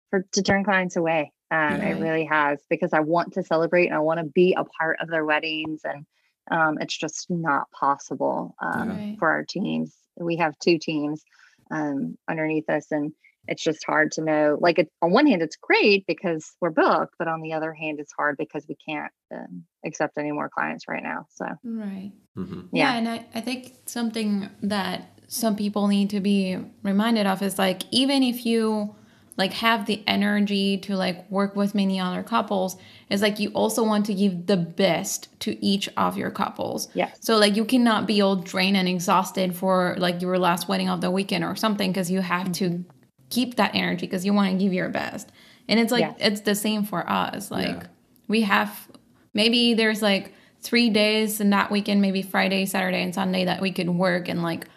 for 0.10 0.26
to 0.34 0.42
turn 0.42 0.64
clients 0.64 0.96
away. 0.96 1.32
Um, 1.52 1.60
yeah. 1.60 1.90
It 1.90 2.02
really 2.02 2.26
has 2.26 2.60
because 2.70 2.94
I 2.94 3.02
want 3.02 3.34
to 3.34 3.44
celebrate 3.44 3.88
and 3.88 3.96
I 3.96 4.00
want 4.00 4.20
to 4.20 4.26
be 4.26 4.54
a 4.58 4.64
part 4.64 4.98
of 5.02 5.10
their 5.10 5.26
weddings, 5.26 5.82
and 5.84 6.06
um, 6.50 6.78
it's 6.80 6.98
just 6.98 7.30
not 7.30 7.70
possible 7.72 8.56
um, 8.62 8.90
right. 8.90 9.16
for 9.20 9.30
our 9.30 9.44
teams. 9.44 9.96
We 10.16 10.38
have 10.38 10.58
two 10.60 10.78
teams 10.80 11.24
um, 11.72 12.18
underneath 12.28 12.70
us, 12.70 12.88
and 12.92 13.12
it's 13.48 13.64
just 13.64 13.86
hard 13.86 14.12
to 14.14 14.22
know. 14.22 14.58
Like, 14.60 14.80
it, 14.80 14.92
on 15.02 15.12
one 15.12 15.28
hand, 15.28 15.42
it's 15.42 15.56
great 15.56 16.06
because 16.08 16.54
we're 16.62 16.72
booked, 16.72 17.16
but 17.18 17.28
on 17.28 17.42
the 17.42 17.54
other 17.54 17.74
hand, 17.74 18.00
it's 18.00 18.14
hard 18.18 18.38
because 18.38 18.66
we 18.68 18.76
can't 18.88 19.12
um, 19.34 19.64
accept 19.86 20.18
any 20.18 20.32
more 20.32 20.50
clients 20.50 20.86
right 20.88 21.04
now. 21.04 21.26
So, 21.32 21.46
right, 21.64 22.12
mm-hmm. 22.38 22.62
yeah. 22.72 22.94
yeah, 22.94 22.98
and 22.98 23.10
I, 23.10 23.26
I 23.36 23.42
think 23.42 23.74
something 23.86 24.50
that 24.64 25.18
some 25.28 25.56
people 25.56 25.88
need 25.88 26.10
to 26.12 26.20
be 26.20 26.58
reminded 26.84 27.28
of 27.28 27.42
is 27.42 27.60
like 27.60 27.84
even 27.92 28.24
if 28.24 28.46
you 28.46 28.96
like 29.38 29.54
have 29.54 29.86
the 29.86 30.04
energy 30.08 30.78
to 30.78 30.96
like 30.96 31.30
work 31.30 31.56
with 31.56 31.76
many 31.76 32.00
other 32.00 32.24
couples 32.24 32.76
is 33.10 33.22
like 33.22 33.40
you 33.40 33.50
also 33.50 33.84
want 33.84 34.06
to 34.08 34.14
give 34.14 34.48
the 34.48 34.58
best 34.58 35.28
to 35.40 35.64
each 35.64 35.88
of 35.96 36.18
your 36.18 36.32
couples 36.32 36.90
yeah 36.94 37.12
so 37.20 37.38
like 37.38 37.56
you 37.56 37.64
cannot 37.64 38.08
be 38.08 38.22
all 38.22 38.36
drained 38.36 38.76
and 38.76 38.88
exhausted 38.88 39.56
for 39.56 39.96
like 40.00 40.22
your 40.22 40.38
last 40.40 40.68
wedding 40.68 40.90
of 40.90 41.02
the 41.02 41.12
weekend 41.12 41.44
or 41.44 41.56
something 41.56 41.92
because 41.92 42.10
you 42.10 42.22
have 42.22 42.52
to 42.52 42.84
keep 43.30 43.56
that 43.56 43.76
energy 43.76 44.06
because 44.06 44.26
you 44.26 44.34
want 44.34 44.52
to 44.52 44.58
give 44.64 44.74
your 44.74 44.90
best. 44.90 45.32
And 45.68 45.80
it's 45.80 45.92
like 45.92 46.02
yeah. 46.02 46.14
it's 46.20 46.42
the 46.42 46.56
same 46.56 46.84
for 46.84 47.08
us. 47.10 47.52
Like 47.52 47.68
yeah. 47.68 47.88
we 48.28 48.42
have 48.42 48.88
maybe 49.34 49.74
there's 49.74 50.02
like 50.02 50.34
three 50.62 50.90
days 50.90 51.40
in 51.40 51.50
that 51.52 51.72
weekend, 51.72 52.02
maybe 52.02 52.22
Friday, 52.22 52.66
Saturday, 52.66 53.04
and 53.04 53.14
Sunday 53.14 53.46
that 53.46 53.62
we 53.62 53.72
could 53.72 53.90
work 53.90 54.28
and 54.28 54.42
like 54.42 54.68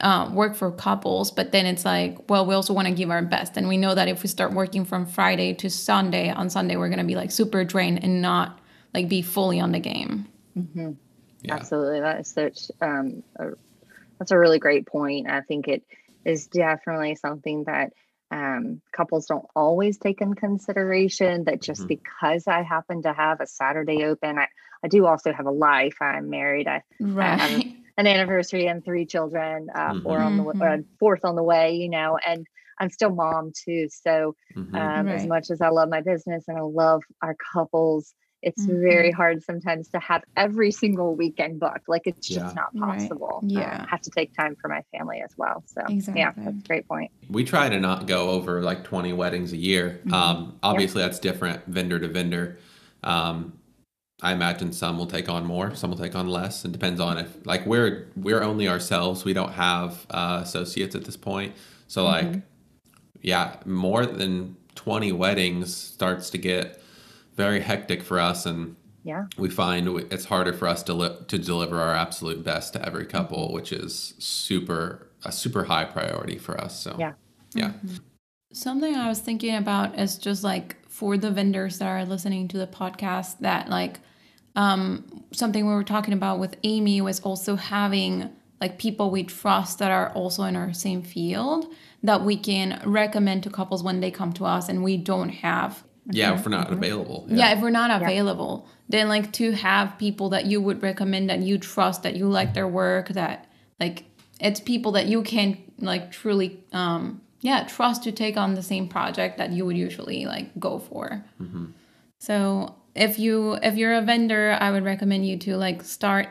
uh, 0.00 0.30
work 0.32 0.54
for 0.54 0.70
couples. 0.70 1.30
But 1.30 1.52
then 1.52 1.66
it's 1.66 1.84
like, 1.84 2.28
well, 2.28 2.46
we 2.46 2.54
also 2.54 2.72
want 2.72 2.88
to 2.88 2.94
give 2.94 3.10
our 3.10 3.22
best, 3.22 3.56
and 3.56 3.68
we 3.68 3.76
know 3.76 3.94
that 3.94 4.08
if 4.08 4.22
we 4.22 4.28
start 4.28 4.52
working 4.52 4.84
from 4.84 5.06
Friday 5.06 5.54
to 5.54 5.70
Sunday, 5.70 6.30
on 6.30 6.50
Sunday 6.50 6.76
we're 6.76 6.90
gonna 6.90 7.04
be 7.04 7.16
like 7.16 7.30
super 7.30 7.64
drained 7.64 8.04
and 8.04 8.20
not 8.20 8.60
like 8.94 9.08
be 9.08 9.22
fully 9.22 9.60
on 9.60 9.72
the 9.72 9.80
game. 9.80 10.26
Mm-hmm. 10.56 10.92
Yeah. 11.42 11.54
Absolutely, 11.54 12.00
that 12.00 12.20
is 12.20 12.28
such 12.28 12.70
um, 12.80 13.22
a, 13.36 13.50
that's 14.18 14.32
a 14.32 14.38
really 14.38 14.58
great 14.58 14.86
point. 14.86 15.30
I 15.30 15.40
think 15.40 15.68
it 15.68 15.82
is 16.26 16.48
definitely 16.48 17.14
something 17.14 17.64
that 17.64 17.92
um, 18.30 18.82
couples 18.92 19.26
don't 19.26 19.46
always 19.54 19.98
take 19.98 20.20
in 20.20 20.34
consideration 20.34 21.44
that 21.44 21.62
just 21.62 21.82
mm-hmm. 21.82 22.00
because 22.00 22.46
I 22.48 22.62
happen 22.62 23.02
to 23.02 23.12
have 23.12 23.40
a 23.40 23.46
Saturday 23.46 24.04
open, 24.04 24.38
I, 24.38 24.48
I 24.84 24.88
do 24.88 25.06
also 25.06 25.32
have 25.32 25.46
a 25.46 25.52
life. 25.52 25.96
I'm 26.00 26.28
married. 26.28 26.66
I, 26.66 26.82
right. 27.00 27.40
I 27.40 27.46
have 27.46 27.62
an 27.96 28.06
anniversary 28.06 28.66
and 28.66 28.84
three 28.84 29.06
children, 29.06 29.68
uh, 29.74 29.92
mm-hmm. 29.92 30.02
four 30.02 30.18
on 30.18 30.36
the 30.36 30.44
uh, 30.44 30.52
mm-hmm. 30.52 30.82
fourth 30.98 31.24
on 31.24 31.36
the 31.36 31.42
way, 31.42 31.76
you 31.76 31.88
know, 31.88 32.18
and 32.26 32.46
I'm 32.78 32.90
still 32.90 33.10
mom 33.10 33.52
too. 33.64 33.88
So 33.90 34.34
mm-hmm. 34.54 34.74
um, 34.74 35.06
right. 35.06 35.14
as 35.14 35.26
much 35.26 35.50
as 35.50 35.60
I 35.60 35.68
love 35.68 35.88
my 35.88 36.00
business 36.00 36.44
and 36.48 36.58
I 36.58 36.62
love 36.62 37.02
our 37.22 37.36
couples, 37.54 38.12
it's 38.42 38.62
mm-hmm. 38.66 38.80
very 38.80 39.10
hard 39.10 39.42
sometimes 39.42 39.88
to 39.88 39.98
have 39.98 40.22
every 40.36 40.70
single 40.70 41.16
weekend 41.16 41.58
booked. 41.58 41.88
Like 41.88 42.02
it's 42.06 42.26
just 42.26 42.54
yeah. 42.54 42.62
not 42.62 42.76
possible. 42.76 43.40
Right. 43.42 43.52
Yeah. 43.52 43.78
Um, 43.78 43.86
I 43.86 43.90
have 43.90 44.02
to 44.02 44.10
take 44.10 44.34
time 44.34 44.56
for 44.60 44.68
my 44.68 44.82
family 44.96 45.20
as 45.22 45.32
well. 45.36 45.64
So 45.66 45.82
exactly. 45.88 46.20
yeah, 46.20 46.32
that's 46.36 46.64
a 46.64 46.68
great 46.68 46.86
point. 46.86 47.10
We 47.30 47.44
try 47.44 47.68
to 47.68 47.80
not 47.80 48.06
go 48.06 48.30
over 48.30 48.62
like 48.62 48.84
20 48.84 49.12
weddings 49.14 49.52
a 49.52 49.56
year. 49.56 50.00
Mm-hmm. 50.00 50.14
Um, 50.14 50.58
obviously 50.62 51.00
yep. 51.00 51.10
that's 51.10 51.20
different 51.20 51.64
vendor 51.66 51.98
to 51.98 52.08
vendor. 52.08 52.58
Um, 53.02 53.58
I 54.22 54.32
imagine 54.32 54.72
some 54.72 54.96
will 54.96 55.06
take 55.06 55.28
on 55.28 55.44
more, 55.44 55.74
some 55.74 55.90
will 55.90 55.98
take 55.98 56.14
on 56.14 56.28
less. 56.28 56.64
It 56.64 56.72
depends 56.72 57.00
on 57.00 57.18
if 57.18 57.46
like 57.46 57.66
we're 57.66 58.08
we're 58.16 58.42
only 58.42 58.66
ourselves. 58.66 59.24
We 59.24 59.34
don't 59.34 59.52
have 59.52 60.06
uh, 60.08 60.40
associates 60.42 60.94
at 60.94 61.04
this 61.04 61.16
point. 61.16 61.54
So 61.86 62.04
like 62.04 62.26
mm-hmm. 62.26 62.40
yeah, 63.20 63.56
more 63.66 64.06
than 64.06 64.56
20 64.74 65.12
weddings 65.12 65.74
starts 65.74 66.30
to 66.30 66.38
get 66.38 66.80
very 67.36 67.60
hectic 67.60 68.02
for 68.02 68.18
us 68.18 68.46
and 68.46 68.76
yeah. 69.04 69.26
we 69.38 69.48
find 69.48 69.86
it's 70.10 70.24
harder 70.24 70.52
for 70.52 70.66
us 70.66 70.82
to, 70.82 70.94
li- 70.94 71.16
to 71.28 71.38
deliver 71.38 71.80
our 71.80 71.94
absolute 71.94 72.42
best 72.42 72.72
to 72.72 72.84
every 72.84 73.06
couple 73.06 73.52
which 73.52 73.72
is 73.72 74.14
super 74.18 75.08
a 75.24 75.30
super 75.30 75.64
high 75.64 75.84
priority 75.84 76.38
for 76.38 76.60
us 76.60 76.80
so. 76.80 76.96
Yeah. 76.98 77.12
Yeah. 77.54 77.68
Mm-hmm. 77.68 77.96
something 78.52 78.94
i 78.96 79.08
was 79.08 79.20
thinking 79.20 79.54
about 79.54 79.98
is 79.98 80.18
just 80.18 80.42
like 80.42 80.76
for 80.88 81.16
the 81.16 81.30
vendors 81.30 81.78
that 81.78 81.86
are 81.86 82.04
listening 82.04 82.48
to 82.48 82.58
the 82.58 82.66
podcast 82.66 83.38
that 83.40 83.68
like 83.68 84.00
um, 84.56 85.04
something 85.32 85.66
we 85.66 85.74
were 85.74 85.84
talking 85.84 86.14
about 86.14 86.38
with 86.38 86.56
amy 86.64 87.00
was 87.00 87.20
also 87.20 87.56
having 87.56 88.30
like 88.60 88.78
people 88.78 89.10
we 89.10 89.22
trust 89.22 89.78
that 89.78 89.90
are 89.90 90.10
also 90.12 90.44
in 90.44 90.56
our 90.56 90.72
same 90.72 91.02
field 91.02 91.66
that 92.02 92.22
we 92.24 92.36
can 92.36 92.80
recommend 92.84 93.42
to 93.42 93.50
couples 93.50 93.82
when 93.82 94.00
they 94.00 94.10
come 94.10 94.32
to 94.32 94.44
us 94.44 94.68
and 94.68 94.82
we 94.82 94.96
don't 94.96 95.28
have 95.28 95.84
yeah 96.10 96.34
if 96.34 96.44
we're 96.44 96.50
not 96.50 96.72
available 96.72 97.26
yeah. 97.28 97.36
yeah. 97.36 97.56
if 97.56 97.62
we're 97.62 97.70
not 97.70 98.02
available 98.02 98.64
yeah. 98.64 98.72
then 98.90 99.08
like 99.08 99.32
to 99.32 99.52
have 99.52 99.98
people 99.98 100.30
that 100.30 100.46
you 100.46 100.60
would 100.60 100.82
recommend 100.82 101.28
that 101.30 101.40
you 101.40 101.58
trust 101.58 102.02
that 102.02 102.16
you 102.16 102.28
like 102.28 102.54
their 102.54 102.68
work 102.68 103.08
that 103.10 103.50
like 103.80 104.04
it's 104.40 104.60
people 104.60 104.92
that 104.92 105.06
you 105.06 105.22
can 105.22 105.58
like 105.78 106.12
truly 106.12 106.62
um 106.72 107.20
yeah 107.40 107.64
trust 107.64 108.04
to 108.04 108.12
take 108.12 108.36
on 108.36 108.54
the 108.54 108.62
same 108.62 108.88
project 108.88 109.38
that 109.38 109.50
you 109.50 109.64
would 109.64 109.76
usually 109.76 110.26
like 110.26 110.58
go 110.58 110.78
for 110.78 111.24
mm-hmm. 111.40 111.66
so 112.18 112.74
if 112.94 113.18
you 113.18 113.54
if 113.62 113.76
you're 113.76 113.94
a 113.94 114.02
vendor 114.02 114.56
i 114.60 114.70
would 114.70 114.84
recommend 114.84 115.26
you 115.26 115.36
to 115.36 115.56
like 115.56 115.82
start 115.82 116.28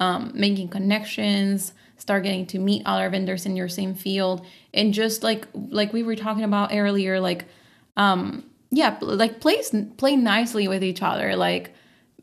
um, 0.00 0.32
making 0.34 0.68
connections 0.68 1.74
start 1.98 2.22
getting 2.22 2.46
to 2.46 2.58
meet 2.58 2.82
other 2.86 3.10
vendors 3.10 3.44
in 3.44 3.54
your 3.54 3.68
same 3.68 3.94
field 3.94 4.46
and 4.72 4.94
just 4.94 5.22
like 5.22 5.46
like 5.52 5.92
we 5.92 6.02
were 6.02 6.16
talking 6.16 6.44
about 6.44 6.70
earlier 6.72 7.20
like 7.20 7.44
um 7.98 8.49
yeah 8.70 8.96
like 9.00 9.40
play 9.40 9.62
play 9.96 10.16
nicely 10.16 10.68
with 10.68 10.82
each 10.82 11.02
other 11.02 11.36
like 11.36 11.74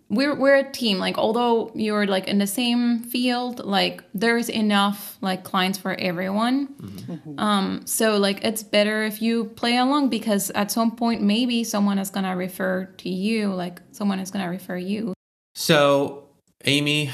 we're 0.10 0.36
we're 0.36 0.56
a 0.56 0.72
team 0.72 1.00
like 1.00 1.18
although 1.18 1.72
you're 1.76 2.08
like 2.08 2.28
in 2.28 2.38
the 2.38 2.48
same 2.48 3.00
field 3.00 3.64
like 3.66 4.04
there's 4.14 4.50
enough 4.50 5.18
like 5.22 5.44
clients 5.44 5.78
for 5.78 5.94
everyone. 6.00 6.68
Mm-hmm. 6.68 7.40
um 7.40 7.82
so 7.86 8.18
like 8.18 8.44
it's 8.44 8.64
better 8.64 9.04
if 9.04 9.22
you 9.22 9.46
play 9.46 9.78
along 9.78 10.10
because 10.10 10.50
at 10.52 10.72
some 10.72 10.96
point 10.96 11.22
maybe 11.22 11.64
someone 11.64 12.00
is 12.00 12.10
gonna 12.10 12.36
refer 12.36 12.86
to 12.98 13.10
you 13.10 13.54
like 13.54 13.82
someone 13.92 14.20
is 14.20 14.32
gonna 14.32 14.50
refer 14.50 14.78
you. 14.78 15.14
So 15.56 16.30
amy 16.64 17.12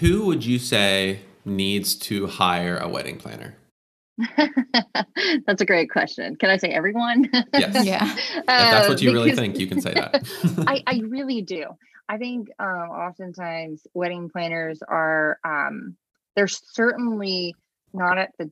who 0.00 0.26
would 0.26 0.44
you 0.44 0.58
say 0.58 1.20
needs 1.44 1.94
to 1.94 2.26
hire 2.26 2.76
a 2.76 2.88
wedding 2.88 3.16
planner 3.16 3.57
that's 5.46 5.62
a 5.62 5.66
great 5.66 5.90
question. 5.90 6.36
Can 6.36 6.50
I 6.50 6.56
say 6.56 6.68
everyone? 6.68 7.30
Yes. 7.52 7.84
yeah. 7.84 8.16
If 8.38 8.46
that's 8.46 8.88
what 8.88 9.02
you 9.02 9.12
really 9.12 9.32
think, 9.32 9.58
you 9.58 9.66
can 9.66 9.80
say 9.80 9.94
that. 9.94 10.22
I, 10.66 10.82
I 10.86 11.00
really 11.06 11.42
do. 11.42 11.66
I 12.08 12.16
think 12.16 12.48
um, 12.58 12.90
oftentimes 12.90 13.86
wedding 13.94 14.30
planners 14.30 14.80
are, 14.86 15.38
um, 15.44 15.96
they're 16.34 16.48
certainly 16.48 17.54
not 17.92 18.18
at 18.18 18.32
the 18.38 18.50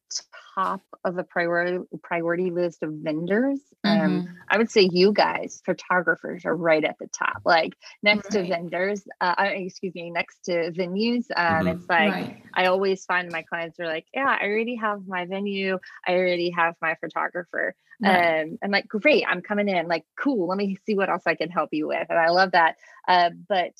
top 0.56 0.80
of 1.04 1.14
the 1.14 1.22
priority 1.22 1.84
priority 2.02 2.50
list 2.50 2.82
of 2.82 2.92
vendors. 2.92 3.60
Um, 3.84 3.90
mm-hmm. 3.90 4.06
Um, 4.06 4.38
I 4.48 4.58
would 4.58 4.70
say 4.70 4.88
you 4.90 5.12
guys, 5.12 5.62
photographers, 5.64 6.44
are 6.44 6.56
right 6.56 6.84
at 6.84 6.96
the 6.98 7.08
top. 7.08 7.42
Like 7.44 7.74
next 8.02 8.34
right. 8.34 8.42
to 8.42 8.48
vendors, 8.48 9.02
uh, 9.20 9.34
excuse 9.38 9.94
me, 9.94 10.10
next 10.10 10.44
to 10.44 10.72
venues. 10.72 11.26
Um, 11.36 11.66
mm-hmm. 11.66 11.68
It's 11.68 11.88
like 11.88 12.12
right. 12.12 12.42
I 12.54 12.66
always 12.66 13.04
find 13.04 13.30
my 13.30 13.42
clients 13.42 13.78
are 13.80 13.86
like, 13.86 14.06
"Yeah, 14.14 14.36
I 14.40 14.46
already 14.46 14.76
have 14.76 15.06
my 15.06 15.26
venue. 15.26 15.78
I 16.06 16.14
already 16.14 16.50
have 16.50 16.74
my 16.80 16.96
photographer." 17.00 17.74
Right. 18.00 18.42
Um, 18.42 18.58
I'm 18.62 18.70
like, 18.70 18.88
"Great, 18.88 19.24
I'm 19.26 19.42
coming 19.42 19.68
in. 19.68 19.88
Like, 19.88 20.04
cool. 20.18 20.48
Let 20.48 20.58
me 20.58 20.76
see 20.86 20.94
what 20.94 21.10
else 21.10 21.22
I 21.26 21.34
can 21.34 21.50
help 21.50 21.70
you 21.72 21.88
with." 21.88 22.06
And 22.08 22.18
I 22.18 22.30
love 22.30 22.52
that. 22.52 22.76
Uh, 23.06 23.30
but 23.48 23.72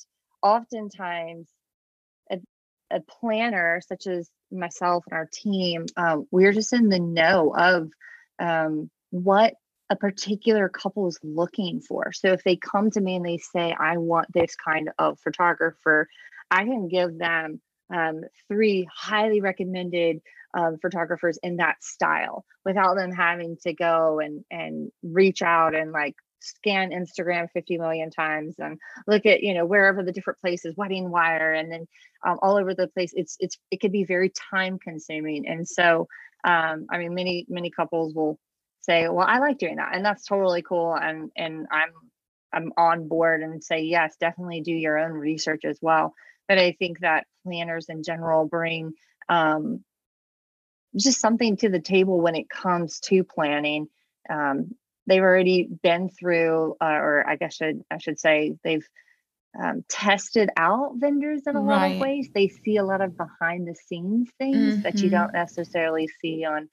oftentimes 0.43 1.47
a 2.91 3.01
planner 3.01 3.81
such 3.87 4.07
as 4.07 4.29
myself 4.51 5.03
and 5.09 5.17
our 5.17 5.29
team, 5.31 5.85
uh, 5.95 6.17
we're 6.31 6.53
just 6.53 6.73
in 6.73 6.89
the 6.89 6.99
know 6.99 7.53
of 7.55 7.89
um, 8.39 8.89
what 9.09 9.55
a 9.89 9.95
particular 9.95 10.69
couple 10.69 11.07
is 11.07 11.19
looking 11.23 11.79
for. 11.81 12.11
So 12.11 12.29
if 12.33 12.43
they 12.43 12.57
come 12.57 12.91
to 12.91 13.01
me 13.01 13.15
and 13.15 13.25
they 13.25 13.37
say, 13.37 13.75
I 13.77 13.97
want 13.97 14.27
this 14.33 14.55
kind 14.55 14.89
of 14.99 15.19
photographer, 15.19 16.07
I 16.51 16.65
can 16.65 16.87
give 16.87 17.17
them 17.17 17.61
um, 17.93 18.21
three 18.49 18.87
highly 18.93 19.41
recommended 19.41 20.21
um, 20.53 20.77
photographers 20.81 21.37
in 21.43 21.57
that 21.57 21.83
style 21.83 22.45
without 22.65 22.95
them 22.95 23.11
having 23.11 23.57
to 23.63 23.73
go 23.73 24.19
and 24.19 24.43
and 24.49 24.91
reach 25.03 25.41
out 25.41 25.75
and 25.75 25.91
like 25.91 26.15
scan 26.39 26.91
Instagram 26.91 27.49
50 27.51 27.77
million 27.77 28.09
times 28.09 28.55
and 28.59 28.79
look 29.07 29.25
at, 29.25 29.43
you 29.43 29.53
know, 29.53 29.65
wherever 29.65 30.03
the 30.03 30.11
different 30.11 30.39
places, 30.39 30.75
wedding 30.77 31.09
wire, 31.09 31.53
and 31.53 31.71
then 31.71 31.87
um, 32.25 32.39
all 32.41 32.57
over 32.57 32.73
the 32.73 32.87
place. 32.87 33.13
It's, 33.15 33.35
it's, 33.39 33.57
it 33.71 33.79
could 33.79 33.91
be 33.91 34.03
very 34.03 34.31
time 34.51 34.79
consuming. 34.79 35.47
And 35.47 35.67
so, 35.67 36.07
um, 36.43 36.87
I 36.89 36.97
mean, 36.97 37.13
many, 37.13 37.45
many 37.49 37.69
couples 37.69 38.13
will 38.13 38.39
say, 38.81 39.07
well, 39.09 39.27
I 39.27 39.39
like 39.39 39.57
doing 39.57 39.77
that. 39.77 39.95
And 39.95 40.05
that's 40.05 40.25
totally 40.25 40.61
cool. 40.61 40.95
And, 40.95 41.31
and 41.35 41.67
I'm, 41.71 41.91
I'm 42.53 42.71
on 42.77 43.07
board 43.07 43.41
and 43.41 43.63
say, 43.63 43.81
yes, 43.81 44.15
definitely 44.19 44.61
do 44.61 44.71
your 44.71 44.97
own 44.97 45.11
research 45.11 45.65
as 45.65 45.77
well. 45.81 46.13
But 46.47 46.57
I 46.57 46.75
think 46.79 46.99
that 46.99 47.27
planners 47.43 47.89
in 47.89 48.03
general 48.03 48.45
bring, 48.45 48.93
um, 49.27 49.83
just 50.95 51.19
something 51.19 51.57
to 51.57 51.69
the 51.69 51.81
table 51.81 52.21
when 52.21 52.35
it 52.35 52.49
comes 52.49 52.99
to 53.01 53.23
planning 53.23 53.87
um, 54.29 54.73
they've 55.07 55.21
already 55.21 55.67
been 55.81 56.09
through, 56.09 56.75
uh, 56.81 56.85
or 56.85 57.27
I 57.27 57.37
guess 57.37 57.55
should 57.55 57.83
I 57.89 57.97
should 57.97 58.19
say 58.19 58.55
they've 58.63 58.87
um, 59.59 59.83
tested 59.89 60.49
out 60.55 60.93
vendors 60.97 61.41
in 61.47 61.55
a 61.55 61.61
right. 61.61 61.77
lot 61.77 61.91
of 61.91 61.99
ways. 61.99 62.29
They 62.33 62.49
see 62.49 62.77
a 62.77 62.83
lot 62.83 63.01
of 63.01 63.17
behind 63.17 63.67
the 63.67 63.75
scenes 63.75 64.29
things 64.37 64.73
mm-hmm. 64.73 64.81
that 64.83 64.99
you 64.99 65.09
don't 65.09 65.27
mm-hmm. 65.27 65.37
necessarily 65.37 66.07
see 66.21 66.45
on 66.45 66.69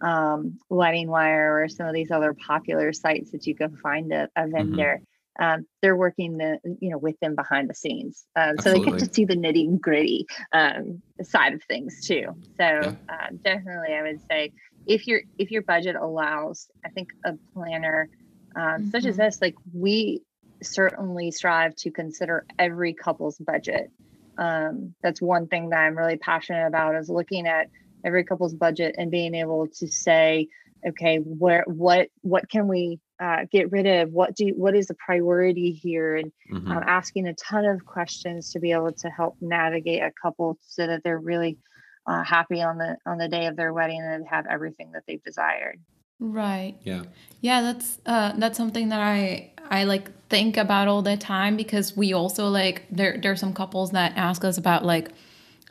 um, 0.00 0.58
Wedding 0.68 1.08
Wire 1.08 1.62
or 1.62 1.68
some 1.68 1.86
of 1.86 1.94
these 1.94 2.10
other 2.10 2.34
popular 2.34 2.92
sites 2.92 3.32
that 3.32 3.46
you 3.46 3.54
can 3.54 3.76
find 3.76 4.12
a, 4.12 4.28
a 4.36 4.42
mm-hmm. 4.42 4.52
vendor. 4.52 5.00
Mm-hmm. 5.00 5.04
Um, 5.40 5.66
they're 5.82 5.96
working 5.96 6.36
the 6.36 6.58
you 6.80 6.90
know 6.90 6.98
with 6.98 7.14
them 7.20 7.36
behind 7.36 7.70
the 7.70 7.74
scenes, 7.74 8.26
um, 8.34 8.58
so 8.58 8.72
they 8.72 8.80
get 8.80 8.98
to 8.98 9.14
see 9.14 9.24
the 9.24 9.36
nitty 9.36 9.80
gritty 9.80 10.26
um, 10.52 11.00
side 11.22 11.52
of 11.54 11.62
things 11.62 12.04
too. 12.04 12.34
So 12.56 12.64
yeah. 12.64 12.94
uh, 13.08 13.28
definitely, 13.44 13.94
I 13.94 14.02
would 14.02 14.20
say 14.28 14.52
if 14.88 15.06
your 15.06 15.20
if 15.38 15.50
your 15.50 15.62
budget 15.62 15.96
allows 15.96 16.68
i 16.84 16.88
think 16.88 17.10
a 17.24 17.34
planner 17.54 18.08
um, 18.56 18.62
mm-hmm. 18.62 18.90
such 18.90 19.04
as 19.04 19.14
mm-hmm. 19.16 19.24
this 19.24 19.40
like 19.40 19.54
we 19.72 20.22
certainly 20.62 21.30
strive 21.30 21.74
to 21.76 21.90
consider 21.90 22.44
every 22.58 22.92
couple's 22.92 23.38
budget 23.38 23.90
um, 24.38 24.94
that's 25.02 25.22
one 25.22 25.46
thing 25.46 25.70
that 25.70 25.78
i'm 25.78 25.96
really 25.96 26.16
passionate 26.16 26.66
about 26.66 26.96
is 26.96 27.08
looking 27.08 27.46
at 27.46 27.68
every 28.04 28.24
couple's 28.24 28.54
budget 28.54 28.94
and 28.98 29.10
being 29.10 29.34
able 29.34 29.66
to 29.66 29.86
say 29.86 30.48
okay, 30.86 31.18
where 31.18 31.64
what 31.66 32.08
what 32.22 32.48
can 32.48 32.68
we 32.68 33.00
uh, 33.20 33.44
get 33.50 33.70
rid 33.72 33.86
of? 33.86 34.12
What 34.12 34.34
do 34.34 34.46
what 34.56 34.74
is 34.74 34.86
the 34.86 34.94
priority 34.94 35.72
here? 35.72 36.16
And 36.16 36.32
mm-hmm. 36.52 36.70
um, 36.70 36.84
asking 36.86 37.26
a 37.26 37.34
ton 37.34 37.64
of 37.64 37.84
questions 37.84 38.52
to 38.52 38.60
be 38.60 38.72
able 38.72 38.92
to 38.92 39.08
help 39.08 39.36
navigate 39.40 40.02
a 40.02 40.12
couple 40.20 40.58
so 40.62 40.86
that 40.86 41.02
they're 41.02 41.18
really 41.18 41.58
uh, 42.08 42.24
happy 42.24 42.62
on 42.62 42.78
the 42.78 42.96
on 43.04 43.18
the 43.18 43.28
day 43.28 43.46
of 43.46 43.56
their 43.56 43.72
wedding 43.72 44.00
and 44.02 44.26
have 44.26 44.46
everything 44.46 44.92
that 44.92 45.04
they've 45.06 45.22
desired. 45.22 45.78
Right. 46.18 46.74
Yeah. 46.82 47.04
Yeah, 47.40 47.60
that's 47.60 47.98
uh 48.06 48.32
that's 48.36 48.56
something 48.56 48.88
that 48.88 49.00
I 49.00 49.52
I 49.70 49.84
like 49.84 50.10
think 50.28 50.56
about 50.56 50.88
all 50.88 51.02
the 51.02 51.16
time 51.16 51.56
because 51.56 51.96
we 51.96 52.12
also 52.12 52.48
like 52.48 52.86
there 52.90 53.18
there's 53.22 53.40
some 53.40 53.52
couples 53.52 53.90
that 53.92 54.16
ask 54.16 54.42
us 54.44 54.56
about 54.56 54.84
like 54.84 55.10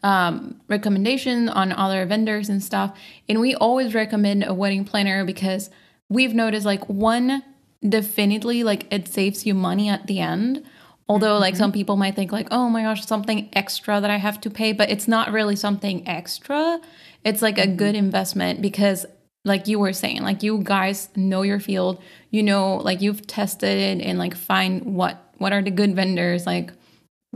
um 0.04 0.62
recommendation 0.68 1.50
on 1.50 1.72
other 1.72 2.06
vendors 2.06 2.50
and 2.50 2.64
stuff 2.64 2.98
and 3.28 3.40
we 3.40 3.56
always 3.56 3.96
recommend 3.96 4.46
a 4.46 4.54
wedding 4.54 4.86
planner 4.86 5.26
because 5.26 5.72
we've 6.08 6.36
noticed 6.36 6.68
like 6.68 6.88
one 6.88 7.44
definitely 7.88 8.64
like 8.64 8.86
it 8.94 9.08
saves 9.08 9.46
you 9.46 9.56
money 9.56 9.90
at 9.90 10.06
the 10.06 10.20
end 10.20 10.64
although 11.10 11.38
like 11.38 11.54
mm-hmm. 11.54 11.64
some 11.64 11.72
people 11.72 11.96
might 11.96 12.16
think 12.16 12.32
like 12.32 12.48
oh 12.52 12.70
my 12.70 12.84
gosh 12.84 13.06
something 13.06 13.50
extra 13.54 14.00
that 14.02 14.10
i 14.10 14.18
have 14.18 14.40
to 14.42 14.50
pay 14.50 14.72
but 14.72 14.90
it's 14.90 15.08
not 15.08 15.32
really 15.32 15.56
something 15.56 16.08
extra 16.08 16.80
it's 17.24 17.42
like 17.42 17.56
mm-hmm. 17.56 17.72
a 17.72 17.76
good 17.76 17.96
investment 17.96 18.62
because 18.62 19.06
like 19.46 19.68
you 19.68 19.80
were 19.80 19.94
saying 19.94 20.22
like 20.22 20.44
you 20.44 20.60
guys 20.64 21.10
know 21.16 21.42
your 21.42 21.60
field 21.60 22.02
you 22.32 22.44
know 22.44 22.76
like 22.78 23.02
you've 23.02 23.26
tested 23.28 23.78
it 23.78 24.06
and 24.06 24.20
like 24.20 24.36
find 24.36 24.84
what 24.84 25.32
what 25.38 25.54
are 25.54 25.62
the 25.62 25.72
good 25.72 25.96
vendors 25.96 26.46
like 26.46 26.72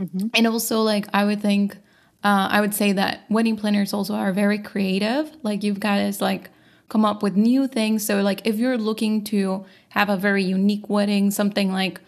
mm-hmm. 0.00 0.26
and 0.34 0.46
also 0.46 0.82
like 0.82 1.06
i 1.14 1.24
would 1.24 1.40
think 1.40 1.76
uh, 2.24 2.48
i 2.50 2.60
would 2.60 2.74
say 2.74 2.92
that 2.92 3.24
wedding 3.30 3.56
planners 3.56 3.92
also 3.92 4.14
are 4.14 4.32
very 4.32 4.58
creative 4.58 5.32
like 5.42 5.62
you've 5.62 5.80
got 5.80 5.96
guys 5.96 6.20
like 6.20 6.50
come 6.88 7.04
up 7.06 7.22
with 7.22 7.36
new 7.36 7.66
things 7.66 8.04
so 8.04 8.20
like 8.20 8.46
if 8.46 8.56
you're 8.56 8.76
looking 8.76 9.24
to 9.24 9.64
have 9.88 10.10
a 10.10 10.16
very 10.16 10.44
unique 10.44 10.90
wedding 10.90 11.30
something 11.30 11.72
like 11.72 12.00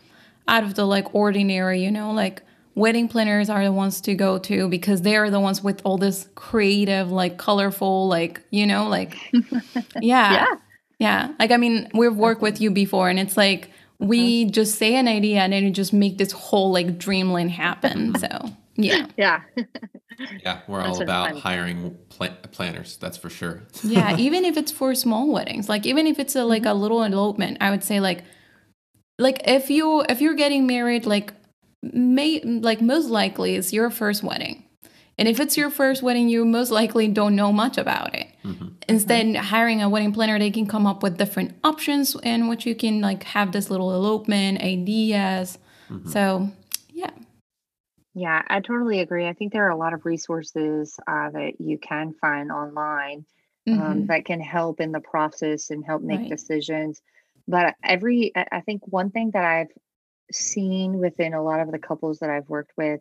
out 0.48 0.64
of 0.64 0.74
the 0.74 0.84
like 0.84 1.14
ordinary 1.14 1.82
you 1.82 1.90
know? 1.90 2.12
Like 2.12 2.42
wedding 2.74 3.08
planners 3.08 3.48
are 3.48 3.62
the 3.62 3.72
ones 3.72 4.00
to 4.02 4.14
go 4.14 4.38
to 4.38 4.68
because 4.68 5.02
they're 5.02 5.30
the 5.30 5.40
ones 5.40 5.62
with 5.62 5.80
all 5.84 5.98
this 5.98 6.28
creative 6.34 7.10
like 7.10 7.38
colorful 7.38 8.08
like 8.08 8.42
you 8.50 8.66
know? 8.66 8.88
Like 8.88 9.16
yeah. 10.00 10.32
Yeah. 10.32 10.46
Yeah. 10.98 11.34
Like 11.38 11.50
i 11.50 11.56
mean 11.56 11.88
we've 11.94 12.14
worked 12.14 12.42
with 12.42 12.60
you 12.60 12.70
before 12.70 13.08
and 13.08 13.18
it's 13.18 13.36
like 13.36 13.70
we 13.98 14.44
mm-hmm. 14.44 14.52
just 14.52 14.76
say 14.76 14.96
an 14.96 15.08
idea 15.08 15.40
and 15.40 15.52
then 15.52 15.64
you 15.64 15.70
just 15.70 15.92
make 15.92 16.18
this 16.18 16.32
whole 16.32 16.72
like 16.72 16.98
dreamland 16.98 17.50
happen. 17.50 18.14
So 18.24 18.50
yeah. 18.76 19.06
Yeah. 19.16 19.42
Yeah. 20.42 20.60
We're 20.66 20.82
all 20.82 21.00
about 21.00 21.38
hiring 21.38 21.96
pl- 22.08 22.36
planners. 22.50 22.96
That's 22.96 23.16
for 23.16 23.30
sure. 23.30 23.62
Yeah. 23.84 24.16
Even 24.18 24.44
if 24.44 24.56
it's 24.56 24.72
for 24.72 24.94
small 24.96 25.30
weddings. 25.30 25.68
Like 25.68 25.86
even 25.86 26.08
if 26.08 26.18
it's 26.18 26.34
a 26.34 26.44
like 26.44 26.64
a 26.64 26.68
mm-hmm. 26.68 26.80
little 26.80 27.02
elopement 27.02 27.58
i 27.60 27.70
would 27.70 27.84
say 27.84 28.00
like 28.00 28.24
like 29.18 29.42
if 29.47 29.71
you 29.71 30.02
if 30.09 30.21
you're 30.21 30.35
getting 30.35 30.66
married 30.66 31.06
like 31.06 31.33
may 31.83 32.40
like 32.40 32.80
most 32.80 33.09
likely 33.09 33.56
it's 33.56 33.73
your 33.73 33.90
first 33.90 34.23
wedding. 34.23 34.64
And 35.16 35.28
if 35.28 35.38
it's 35.38 35.56
your 35.56 35.71
first 35.71 36.02
wedding, 36.02 36.28
you 36.28 36.44
most 36.44 36.73
likely 36.73 37.06
don't 37.06 37.37
know 37.37 37.52
much 37.52 37.78
about 37.78 38.14
it. 38.16 38.26
Mm-hmm. 38.44 38.68
Instead, 38.88 39.26
mm-hmm. 39.26 39.44
hiring 39.44 39.80
a 39.80 39.88
wedding 39.88 40.12
planner, 40.12 40.38
they 40.40 40.50
can 40.50 40.66
come 40.66 40.88
up 40.88 41.04
with 41.04 41.18
different 41.18 41.54
options 41.62 42.16
and 42.25 42.49
what 42.49 42.66
you 42.66 42.75
can 42.75 43.00
like 43.00 43.23
have 43.23 43.52
this 43.52 43.71
little 43.71 43.94
elopement 43.94 44.61
ideas. 44.61 45.56
Mm-hmm. 45.88 46.09
So, 46.09 46.50
yeah. 46.88 47.11
Yeah, 48.14 48.42
I 48.49 48.59
totally 48.59 49.00
agree. 49.00 49.26
I 49.26 49.35
think 49.35 49.52
there 49.52 49.66
are 49.66 49.71
a 49.71 49.76
lot 49.76 49.92
of 49.92 50.04
resources 50.04 50.99
uh, 51.06 51.31
that 51.31 51.61
you 51.61 51.79
can 51.79 52.14
find 52.20 52.50
online 52.50 53.24
um, 53.68 53.79
mm-hmm. 53.79 54.07
that 54.07 54.24
can 54.24 54.40
help 54.40 54.81
in 54.81 54.90
the 54.90 55.00
process 55.00 55.70
and 55.70 55.85
help 55.85 56.03
make 56.03 56.20
right. 56.20 56.31
decisions. 56.31 57.00
But 57.46 57.74
every, 57.83 58.33
I 58.35 58.61
think 58.61 58.83
one 58.87 59.11
thing 59.11 59.33
that 59.35 59.44
I've 59.44 59.72
seen 60.33 60.98
within 60.98 61.35
a 61.35 61.42
lot 61.42 61.61
of 61.61 61.70
the 61.70 61.78
couples 61.78 62.20
that 62.20 62.30
I've 62.30 62.48
worked 62.48 62.72
with 62.76 63.00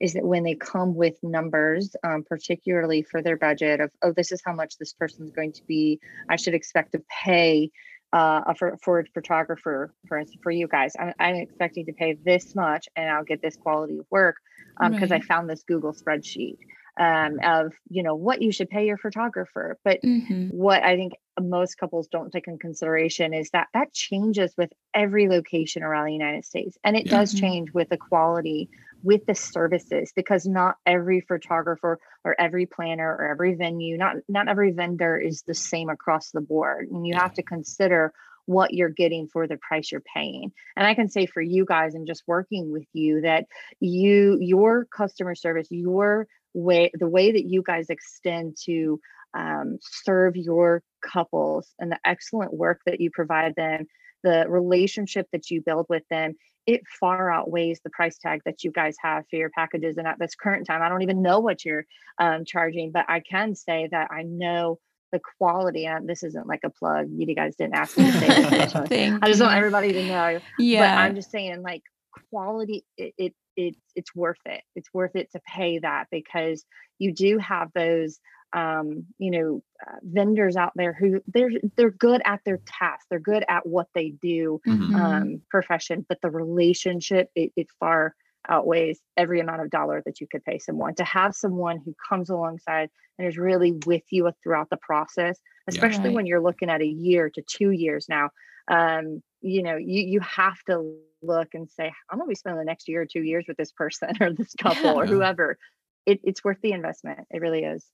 is 0.00 0.14
that 0.14 0.24
when 0.24 0.42
they 0.42 0.54
come 0.54 0.94
with 0.94 1.14
numbers, 1.22 1.94
um, 2.02 2.24
particularly 2.28 3.02
for 3.02 3.22
their 3.22 3.36
budget 3.36 3.80
of, 3.80 3.92
oh, 4.02 4.12
this 4.12 4.32
is 4.32 4.42
how 4.44 4.52
much 4.52 4.76
this 4.78 4.92
person's 4.92 5.30
going 5.30 5.52
to 5.52 5.62
be, 5.64 6.00
I 6.28 6.36
should 6.36 6.54
expect 6.54 6.92
to 6.92 7.02
pay 7.24 7.70
uh, 8.12 8.52
for, 8.54 8.76
for 8.82 9.00
a 9.00 9.04
photographer, 9.14 9.94
for 10.06 10.18
instance, 10.18 10.40
for 10.42 10.50
you 10.50 10.68
guys, 10.68 10.92
I'm, 10.98 11.14
I'm, 11.18 11.36
expecting 11.36 11.86
to 11.86 11.92
pay 11.92 12.14
this 12.24 12.54
much 12.54 12.86
and 12.94 13.08
I'll 13.08 13.24
get 13.24 13.40
this 13.40 13.56
quality 13.56 13.98
of 13.98 14.06
work 14.10 14.36
because 14.78 15.04
um, 15.04 15.10
right. 15.10 15.12
I 15.12 15.20
found 15.20 15.48
this 15.48 15.62
Google 15.62 15.94
spreadsheet 15.94 16.58
um, 16.98 17.38
of 17.42 17.72
you 17.88 18.02
know 18.02 18.14
what 18.14 18.42
you 18.42 18.52
should 18.52 18.68
pay 18.68 18.86
your 18.86 18.98
photographer 18.98 19.78
but 19.84 20.00
mm-hmm. 20.02 20.48
what 20.48 20.82
i 20.82 20.96
think 20.96 21.14
most 21.40 21.78
couples 21.78 22.08
don't 22.08 22.30
take 22.30 22.46
in 22.46 22.58
consideration 22.58 23.32
is 23.32 23.48
that 23.50 23.68
that 23.72 23.92
changes 23.94 24.52
with 24.58 24.70
every 24.92 25.28
location 25.28 25.82
around 25.82 26.06
the 26.06 26.12
united 26.12 26.44
states 26.44 26.76
and 26.84 26.96
it 26.96 27.06
yeah. 27.06 27.18
does 27.18 27.34
mm-hmm. 27.34 27.40
change 27.40 27.72
with 27.72 27.88
the 27.88 27.96
quality 27.96 28.68
with 29.02 29.24
the 29.26 29.34
services 29.34 30.12
because 30.14 30.46
not 30.46 30.76
every 30.86 31.20
photographer 31.20 31.98
or 32.24 32.38
every 32.38 32.66
planner 32.66 33.08
or 33.08 33.26
every 33.26 33.54
venue 33.54 33.96
not 33.96 34.16
not 34.28 34.48
every 34.48 34.70
vendor 34.70 35.18
is 35.18 35.42
the 35.42 35.54
same 35.54 35.88
across 35.88 36.30
the 36.30 36.40
board 36.42 36.88
and 36.90 37.06
you 37.06 37.14
yeah. 37.14 37.22
have 37.22 37.32
to 37.32 37.42
consider 37.42 38.12
what 38.46 38.74
you're 38.74 38.88
getting 38.88 39.28
for 39.28 39.46
the 39.46 39.56
price 39.56 39.92
you're 39.92 40.02
paying. 40.14 40.52
And 40.76 40.86
I 40.86 40.94
can 40.94 41.08
say 41.08 41.26
for 41.26 41.40
you 41.40 41.64
guys 41.64 41.94
and 41.94 42.06
just 42.06 42.24
working 42.26 42.72
with 42.72 42.86
you 42.92 43.22
that 43.22 43.46
you 43.80 44.38
your 44.40 44.84
customer 44.84 45.34
service, 45.34 45.68
your 45.70 46.26
way 46.54 46.90
the 46.94 47.08
way 47.08 47.32
that 47.32 47.44
you 47.44 47.62
guys 47.62 47.90
extend 47.90 48.56
to 48.64 49.00
um, 49.34 49.78
serve 49.80 50.36
your 50.36 50.82
couples 51.00 51.74
and 51.78 51.90
the 51.90 51.98
excellent 52.04 52.52
work 52.52 52.80
that 52.86 53.00
you 53.00 53.10
provide 53.10 53.54
them 53.56 53.86
the 54.22 54.44
relationship 54.48 55.26
that 55.32 55.50
you 55.50 55.62
build 55.62 55.86
with 55.88 56.04
them 56.10 56.34
it 56.66 56.82
far 57.00 57.30
outweighs 57.30 57.80
the 57.82 57.90
price 57.90 58.18
tag 58.18 58.40
that 58.44 58.62
you 58.62 58.70
guys 58.70 58.94
have 59.02 59.24
for 59.28 59.34
your 59.34 59.50
packages. 59.50 59.96
And 59.98 60.06
at 60.06 60.18
this 60.18 60.34
current 60.34 60.66
time 60.66 60.82
i 60.82 60.88
don't 60.88 61.02
even 61.02 61.22
know 61.22 61.40
what 61.40 61.64
you're 61.64 61.86
um, 62.18 62.44
charging 62.44 62.92
but 62.92 63.06
i 63.08 63.20
can 63.20 63.54
say 63.54 63.88
that 63.90 64.10
i 64.10 64.22
know 64.22 64.78
the 65.12 65.20
quality 65.38 65.86
and 65.86 66.08
this 66.08 66.22
isn't 66.22 66.46
like 66.46 66.60
a 66.64 66.70
plug. 66.70 67.06
You 67.14 67.32
guys 67.34 67.54
didn't 67.54 67.74
ask 67.74 67.96
me 67.96 68.10
to 68.10 68.12
say 68.18 68.26
this 68.28 68.74
i 69.22 69.28
just 69.28 69.42
want 69.42 69.54
everybody 69.54 69.92
to 69.92 70.06
know. 70.06 70.40
Yeah. 70.58 70.96
But 70.96 71.02
i'm 71.02 71.14
just 71.14 71.30
saying 71.30 71.62
like 71.62 71.82
quality 72.30 72.84
it, 72.96 73.14
it 73.18 73.34
it's 73.56 73.78
it's 73.94 74.14
worth 74.14 74.40
it. 74.46 74.62
It's 74.74 74.92
worth 74.92 75.16
it 75.16 75.30
to 75.32 75.40
pay 75.46 75.78
that 75.78 76.06
because 76.10 76.64
you 76.98 77.12
do 77.12 77.38
have 77.38 77.70
those 77.74 78.18
um, 78.52 79.06
you 79.18 79.30
know 79.30 79.62
uh, 79.86 79.96
vendors 80.02 80.56
out 80.56 80.72
there 80.74 80.92
who 80.92 81.20
they're 81.26 81.50
they're 81.76 81.90
good 81.90 82.22
at 82.24 82.40
their 82.44 82.60
task. 82.66 83.06
They're 83.10 83.18
good 83.18 83.44
at 83.48 83.66
what 83.66 83.88
they 83.94 84.10
do 84.10 84.60
mm-hmm. 84.66 84.94
um, 84.94 85.42
profession, 85.50 86.04
but 86.08 86.20
the 86.22 86.30
relationship 86.30 87.30
it, 87.34 87.52
it 87.56 87.68
far 87.78 88.14
outweighs 88.48 88.98
every 89.16 89.40
amount 89.40 89.62
of 89.62 89.70
dollar 89.70 90.02
that 90.04 90.20
you 90.20 90.26
could 90.30 90.44
pay 90.44 90.58
someone 90.58 90.94
to 90.96 91.04
have 91.04 91.34
someone 91.34 91.78
who 91.84 91.94
comes 92.08 92.28
alongside 92.28 92.90
and 93.18 93.28
is 93.28 93.38
really 93.38 93.78
with 93.86 94.02
you 94.10 94.28
throughout 94.42 94.68
the 94.68 94.76
process 94.78 95.38
especially 95.68 95.98
yeah, 95.98 96.06
right. 96.06 96.14
when 96.14 96.26
you're 96.26 96.42
looking 96.42 96.68
at 96.68 96.82
a 96.82 96.86
year 96.86 97.30
to 97.30 97.40
two 97.42 97.70
years 97.70 98.06
now 98.08 98.30
um, 98.68 99.22
you 99.40 99.62
know 99.62 99.76
you 99.76 100.02
you 100.02 100.20
have 100.20 100.62
to 100.64 100.96
look 101.22 101.48
and 101.54 101.70
say 101.70 101.92
i'm 102.10 102.18
going 102.18 102.26
to 102.26 102.30
be 102.30 102.34
spending 102.34 102.58
the 102.58 102.64
next 102.64 102.88
year 102.88 103.02
or 103.02 103.06
two 103.06 103.22
years 103.22 103.44
with 103.46 103.56
this 103.56 103.72
person 103.72 104.10
or 104.20 104.32
this 104.32 104.54
couple 104.54 104.84
yeah. 104.84 104.94
or 104.94 105.06
whoever 105.06 105.58
it, 106.06 106.20
it's 106.24 106.42
worth 106.42 106.58
the 106.62 106.72
investment 106.72 107.20
it 107.30 107.40
really 107.40 107.64
is 107.64 107.86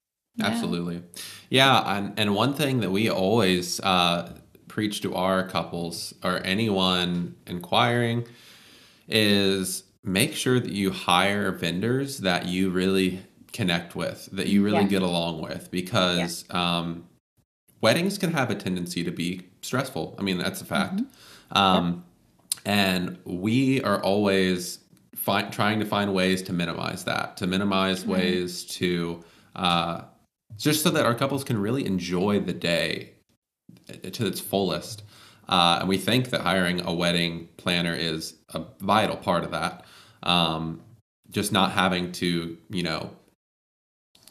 absolutely 0.42 1.02
yeah 1.50 1.96
and, 1.96 2.18
and 2.18 2.34
one 2.34 2.54
thing 2.54 2.80
that 2.80 2.90
we 2.90 3.10
always 3.10 3.80
uh, 3.80 4.32
preach 4.68 5.00
to 5.00 5.14
our 5.14 5.46
couples 5.46 6.14
or 6.22 6.40
anyone 6.44 7.34
inquiring 7.46 8.26
is 9.08 9.84
make 10.04 10.34
sure 10.34 10.60
that 10.60 10.70
you 10.70 10.90
hire 10.90 11.50
vendors 11.50 12.18
that 12.18 12.46
you 12.46 12.70
really 12.70 13.20
connect 13.52 13.96
with 13.96 14.28
that 14.32 14.46
you 14.46 14.62
really 14.62 14.82
yeah. 14.82 14.86
get 14.86 15.02
along 15.02 15.40
with 15.40 15.70
because 15.70 16.44
yeah. 16.48 16.78
um, 16.78 17.08
weddings 17.80 18.18
can 18.18 18.32
have 18.32 18.50
a 18.50 18.54
tendency 18.54 19.02
to 19.02 19.10
be 19.10 19.47
stressful 19.62 20.14
i 20.18 20.22
mean 20.22 20.38
that's 20.38 20.60
a 20.60 20.64
fact 20.64 20.96
mm-hmm. 20.96 21.04
Um, 21.50 22.04
and 22.64 23.18
we 23.24 23.82
are 23.82 24.02
always 24.02 24.80
fi- 25.14 25.48
trying 25.48 25.80
to 25.80 25.86
find 25.86 26.12
ways 26.12 26.42
to 26.42 26.52
minimize 26.52 27.04
that, 27.04 27.36
to 27.38 27.46
minimize 27.46 28.00
mm-hmm. 28.00 28.12
ways 28.12 28.64
to 28.64 29.24
uh, 29.56 30.02
just 30.56 30.82
so 30.82 30.90
that 30.90 31.06
our 31.06 31.14
couples 31.14 31.44
can 31.44 31.58
really 31.60 31.86
enjoy 31.86 32.40
the 32.40 32.52
day 32.52 33.12
to 34.12 34.26
its 34.26 34.40
fullest. 34.40 35.02
Uh, 35.48 35.78
and 35.80 35.88
we 35.88 35.96
think 35.96 36.28
that 36.30 36.42
hiring 36.42 36.84
a 36.84 36.92
wedding 36.92 37.48
planner 37.56 37.94
is 37.94 38.34
a 38.52 38.62
vital 38.80 39.16
part 39.16 39.44
of 39.44 39.50
that. 39.50 39.84
Um, 40.22 40.82
just 41.30 41.52
not 41.52 41.72
having 41.72 42.12
to, 42.12 42.56
you 42.70 42.82
know, 42.82 43.10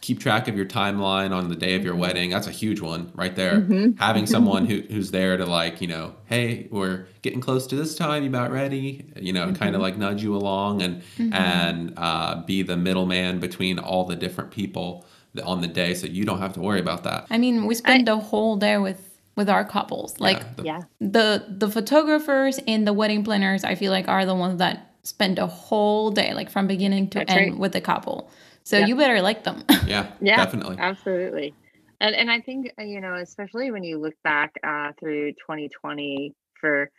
keep 0.02 0.20
track 0.20 0.48
of 0.48 0.56
your 0.56 0.66
timeline 0.66 1.32
on 1.32 1.50
the 1.50 1.56
day 1.56 1.76
of 1.76 1.84
your 1.84 1.94
mm-hmm. 1.94 2.02
wedding 2.02 2.30
that's 2.30 2.48
a 2.48 2.52
huge 2.52 2.80
one 2.82 3.12
right 3.16 3.36
there 3.36 3.62
mm-hmm. 3.62 3.92
having 4.00 4.26
someone 4.26 4.66
who, 4.66 4.82
who's 4.90 5.12
there 5.12 5.38
to 5.38 5.46
like 5.46 5.82
you 5.82 5.88
know 5.88 6.14
hey 6.26 6.68
we're 6.72 7.06
getting 7.22 7.42
close 7.42 7.68
to 7.68 7.76
this 7.76 7.96
time 7.96 8.24
you 8.24 8.30
about 8.30 8.52
ready 8.52 9.06
you 9.16 9.34
know 9.34 9.48
mm-hmm. 9.48 9.56
kind 9.56 9.76
of 9.76 9.82
like 9.82 9.98
nudge 9.98 10.24
you 10.24 10.36
along 10.36 10.82
and 10.82 11.02
mm-hmm. 11.18 11.34
and 11.34 11.94
uh, 11.98 12.42
be 12.44 12.62
the 12.62 12.78
middleman 12.78 13.40
between 13.40 13.80
all 13.80 14.06
the 14.06 14.16
different 14.16 14.52
people 14.52 15.06
on 15.44 15.62
the 15.62 15.68
day 15.68 15.94
so 15.94 16.08
you 16.08 16.26
don't 16.26 16.40
have 16.40 16.54
to 16.54 16.60
worry 16.60 16.80
about 16.80 17.04
that 17.04 17.26
i 17.30 17.38
mean 17.38 17.66
we 17.66 17.76
spend 17.76 18.10
I, 18.10 18.14
the 18.16 18.20
whole 18.20 18.58
day 18.58 18.78
with 18.78 19.08
with 19.38 19.50
our 19.50 19.64
couples. 19.64 20.20
Like 20.20 20.40
yeah, 20.40 20.54
the, 20.58 20.64
yeah. 20.64 20.82
the 21.00 21.46
the 21.48 21.70
photographers 21.70 22.60
and 22.68 22.86
the 22.86 22.92
wedding 22.92 23.24
planners, 23.24 23.64
I 23.64 23.76
feel 23.76 23.94
like 23.94 24.10
are 24.10 24.26
the 24.26 24.36
ones 24.36 24.58
that 24.58 24.96
spend 25.04 25.40
a 25.40 25.48
whole 25.48 26.12
day, 26.12 26.34
like 26.34 26.50
from 26.50 26.68
beginning 26.68 27.10
to 27.12 27.20
That's 27.20 27.32
end, 27.32 27.52
right. 27.52 27.60
with 27.60 27.72
the 27.72 27.80
couple. 27.80 28.30
So 28.68 28.78
you 28.80 28.98
better 28.98 29.22
like 29.22 29.44
them. 29.46 29.64
Yeah, 29.88 30.12
yeah, 30.20 30.36
definitely, 30.36 30.76
absolutely. 30.78 31.56
And 32.02 32.14
and 32.14 32.30
I 32.30 32.42
think 32.42 32.74
uh, 32.78 32.84
you 32.84 33.00
know, 33.00 33.16
especially 33.16 33.72
when 33.72 33.84
you 33.84 34.00
look 34.00 34.16
back 34.22 34.56
uh, 34.62 34.92
through 35.00 35.32
2020 35.32 36.36
for 36.60 36.92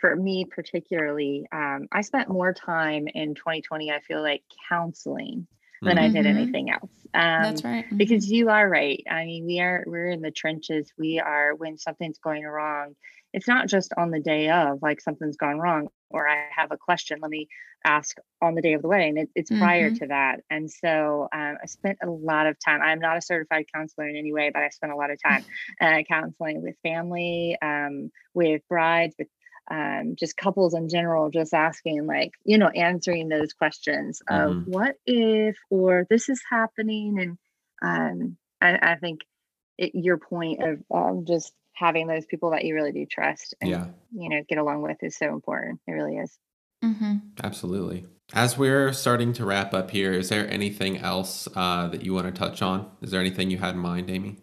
for 0.00 0.16
me 0.16 0.46
particularly, 0.46 1.46
um, 1.52 1.86
I 1.92 2.00
spent 2.00 2.30
more 2.30 2.54
time 2.54 3.08
in 3.12 3.34
2020. 3.34 3.90
I 3.90 4.00
feel 4.00 4.22
like 4.22 4.42
counseling 4.70 5.46
than 5.82 5.96
mm-hmm. 5.96 6.04
I 6.04 6.08
did 6.08 6.24
mm-hmm. 6.24 6.38
anything 6.38 6.70
else. 6.70 6.90
Um, 7.12 7.42
That's 7.42 7.64
right. 7.64 7.84
Mm-hmm. 7.84 7.98
Because 7.98 8.30
you 8.30 8.48
are 8.48 8.66
right. 8.66 9.04
I 9.10 9.26
mean, 9.26 9.44
we 9.44 9.60
are 9.60 9.84
we're 9.86 10.08
in 10.08 10.22
the 10.22 10.30
trenches. 10.30 10.90
We 10.96 11.20
are 11.20 11.54
when 11.54 11.76
something's 11.76 12.18
going 12.18 12.44
wrong. 12.44 12.94
It's 13.32 13.48
not 13.48 13.68
just 13.68 13.92
on 13.96 14.10
the 14.10 14.20
day 14.20 14.50
of 14.50 14.80
like 14.82 15.00
something's 15.00 15.36
gone 15.36 15.58
wrong 15.58 15.88
or 16.10 16.28
I 16.28 16.48
have 16.54 16.70
a 16.70 16.76
question. 16.76 17.18
Let 17.20 17.30
me 17.30 17.48
ask 17.84 18.16
on 18.40 18.54
the 18.54 18.62
day 18.62 18.74
of 18.74 18.82
the 18.82 18.88
wedding. 18.88 19.16
It, 19.16 19.30
it's 19.34 19.50
mm-hmm. 19.50 19.62
prior 19.62 19.90
to 19.90 20.06
that, 20.08 20.40
and 20.50 20.70
so 20.70 21.28
um, 21.32 21.56
I 21.62 21.66
spent 21.66 21.98
a 22.02 22.10
lot 22.10 22.46
of 22.46 22.56
time. 22.64 22.80
I'm 22.82 23.00
not 23.00 23.16
a 23.16 23.22
certified 23.22 23.66
counselor 23.74 24.08
in 24.08 24.16
any 24.16 24.32
way, 24.32 24.50
but 24.52 24.62
I 24.62 24.68
spent 24.68 24.92
a 24.92 24.96
lot 24.96 25.10
of 25.10 25.18
time 25.22 25.44
uh, 25.80 26.02
counseling 26.08 26.62
with 26.62 26.76
family, 26.82 27.56
um, 27.62 28.10
with 28.34 28.62
brides, 28.68 29.14
with 29.18 29.28
um, 29.70 30.14
just 30.18 30.36
couples 30.36 30.74
in 30.74 30.88
general, 30.88 31.30
just 31.30 31.54
asking, 31.54 32.06
like, 32.06 32.32
you 32.44 32.58
know, 32.58 32.68
answering 32.68 33.28
those 33.28 33.52
questions 33.52 34.20
of 34.28 34.50
mm-hmm. 34.50 34.70
what 34.70 34.96
if 35.06 35.56
or 35.70 36.06
this 36.10 36.28
is 36.28 36.42
happening. 36.50 37.18
And 37.18 37.38
um, 37.82 38.36
I, 38.60 38.92
I 38.92 38.96
think 38.96 39.20
it, 39.78 39.92
your 39.94 40.18
point 40.18 40.62
of 40.62 40.82
um, 40.92 41.24
just 41.26 41.52
having 41.82 42.06
those 42.06 42.26
people 42.26 42.50
that 42.50 42.64
you 42.64 42.74
really 42.74 42.92
do 42.92 43.04
trust 43.06 43.54
and, 43.60 43.70
yeah. 43.70 43.86
you 44.12 44.28
know, 44.28 44.42
get 44.48 44.58
along 44.58 44.82
with 44.82 45.02
is 45.02 45.16
so 45.16 45.28
important. 45.28 45.80
It 45.86 45.92
really 45.92 46.16
is. 46.16 46.38
Mm-hmm. 46.84 47.16
Absolutely. 47.42 48.06
As 48.32 48.56
we're 48.56 48.92
starting 48.92 49.32
to 49.34 49.44
wrap 49.44 49.74
up 49.74 49.90
here, 49.90 50.12
is 50.12 50.28
there 50.28 50.48
anything 50.50 50.98
else 50.98 51.48
uh, 51.54 51.88
that 51.88 52.02
you 52.02 52.14
want 52.14 52.26
to 52.26 52.32
touch 52.32 52.62
on? 52.62 52.90
Is 53.02 53.10
there 53.10 53.20
anything 53.20 53.50
you 53.50 53.58
had 53.58 53.74
in 53.74 53.80
mind, 53.80 54.10
Amy? 54.10 54.38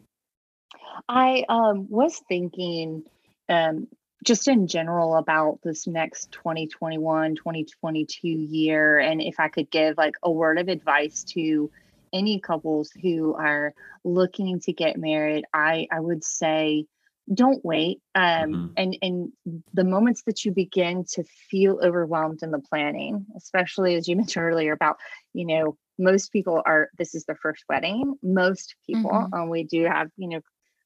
I 1.07 1.45
um, 1.49 1.87
was 1.89 2.21
thinking 2.27 3.03
um, 3.47 3.87
just 4.25 4.47
in 4.47 4.67
general 4.67 5.15
about 5.15 5.59
this 5.63 5.87
next 5.87 6.31
2021 6.31 7.35
2022 7.35 8.27
year 8.27 8.99
and 8.99 9.21
if 9.21 9.39
i 9.39 9.47
could 9.47 9.69
give 9.71 9.97
like 9.97 10.15
a 10.23 10.31
word 10.31 10.59
of 10.59 10.67
advice 10.67 11.23
to 11.23 11.71
any 12.11 12.39
couples 12.39 12.91
who 13.01 13.33
are 13.35 13.73
looking 14.03 14.59
to 14.59 14.73
get 14.73 14.97
married 14.97 15.45
i 15.53 15.87
i 15.91 15.99
would 15.99 16.23
say 16.23 16.85
don't 17.33 17.63
wait 17.63 17.99
um 18.15 18.23
mm-hmm. 18.23 18.67
and 18.77 18.97
and 19.01 19.31
the 19.73 19.83
moments 19.83 20.23
that 20.25 20.43
you 20.43 20.51
begin 20.51 21.05
to 21.09 21.23
feel 21.49 21.79
overwhelmed 21.83 22.41
in 22.41 22.51
the 22.51 22.59
planning 22.59 23.25
especially 23.37 23.95
as 23.95 24.07
you 24.07 24.15
mentioned 24.17 24.43
earlier 24.43 24.73
about 24.73 24.97
you 25.33 25.45
know 25.45 25.77
most 25.97 26.31
people 26.31 26.61
are 26.65 26.89
this 26.97 27.13
is 27.13 27.25
their 27.25 27.35
first 27.35 27.63
wedding 27.69 28.15
most 28.23 28.75
people 28.85 29.11
mm-hmm. 29.11 29.33
um, 29.33 29.49
we 29.49 29.63
do 29.63 29.85
have 29.85 30.09
you 30.17 30.29
know 30.29 30.41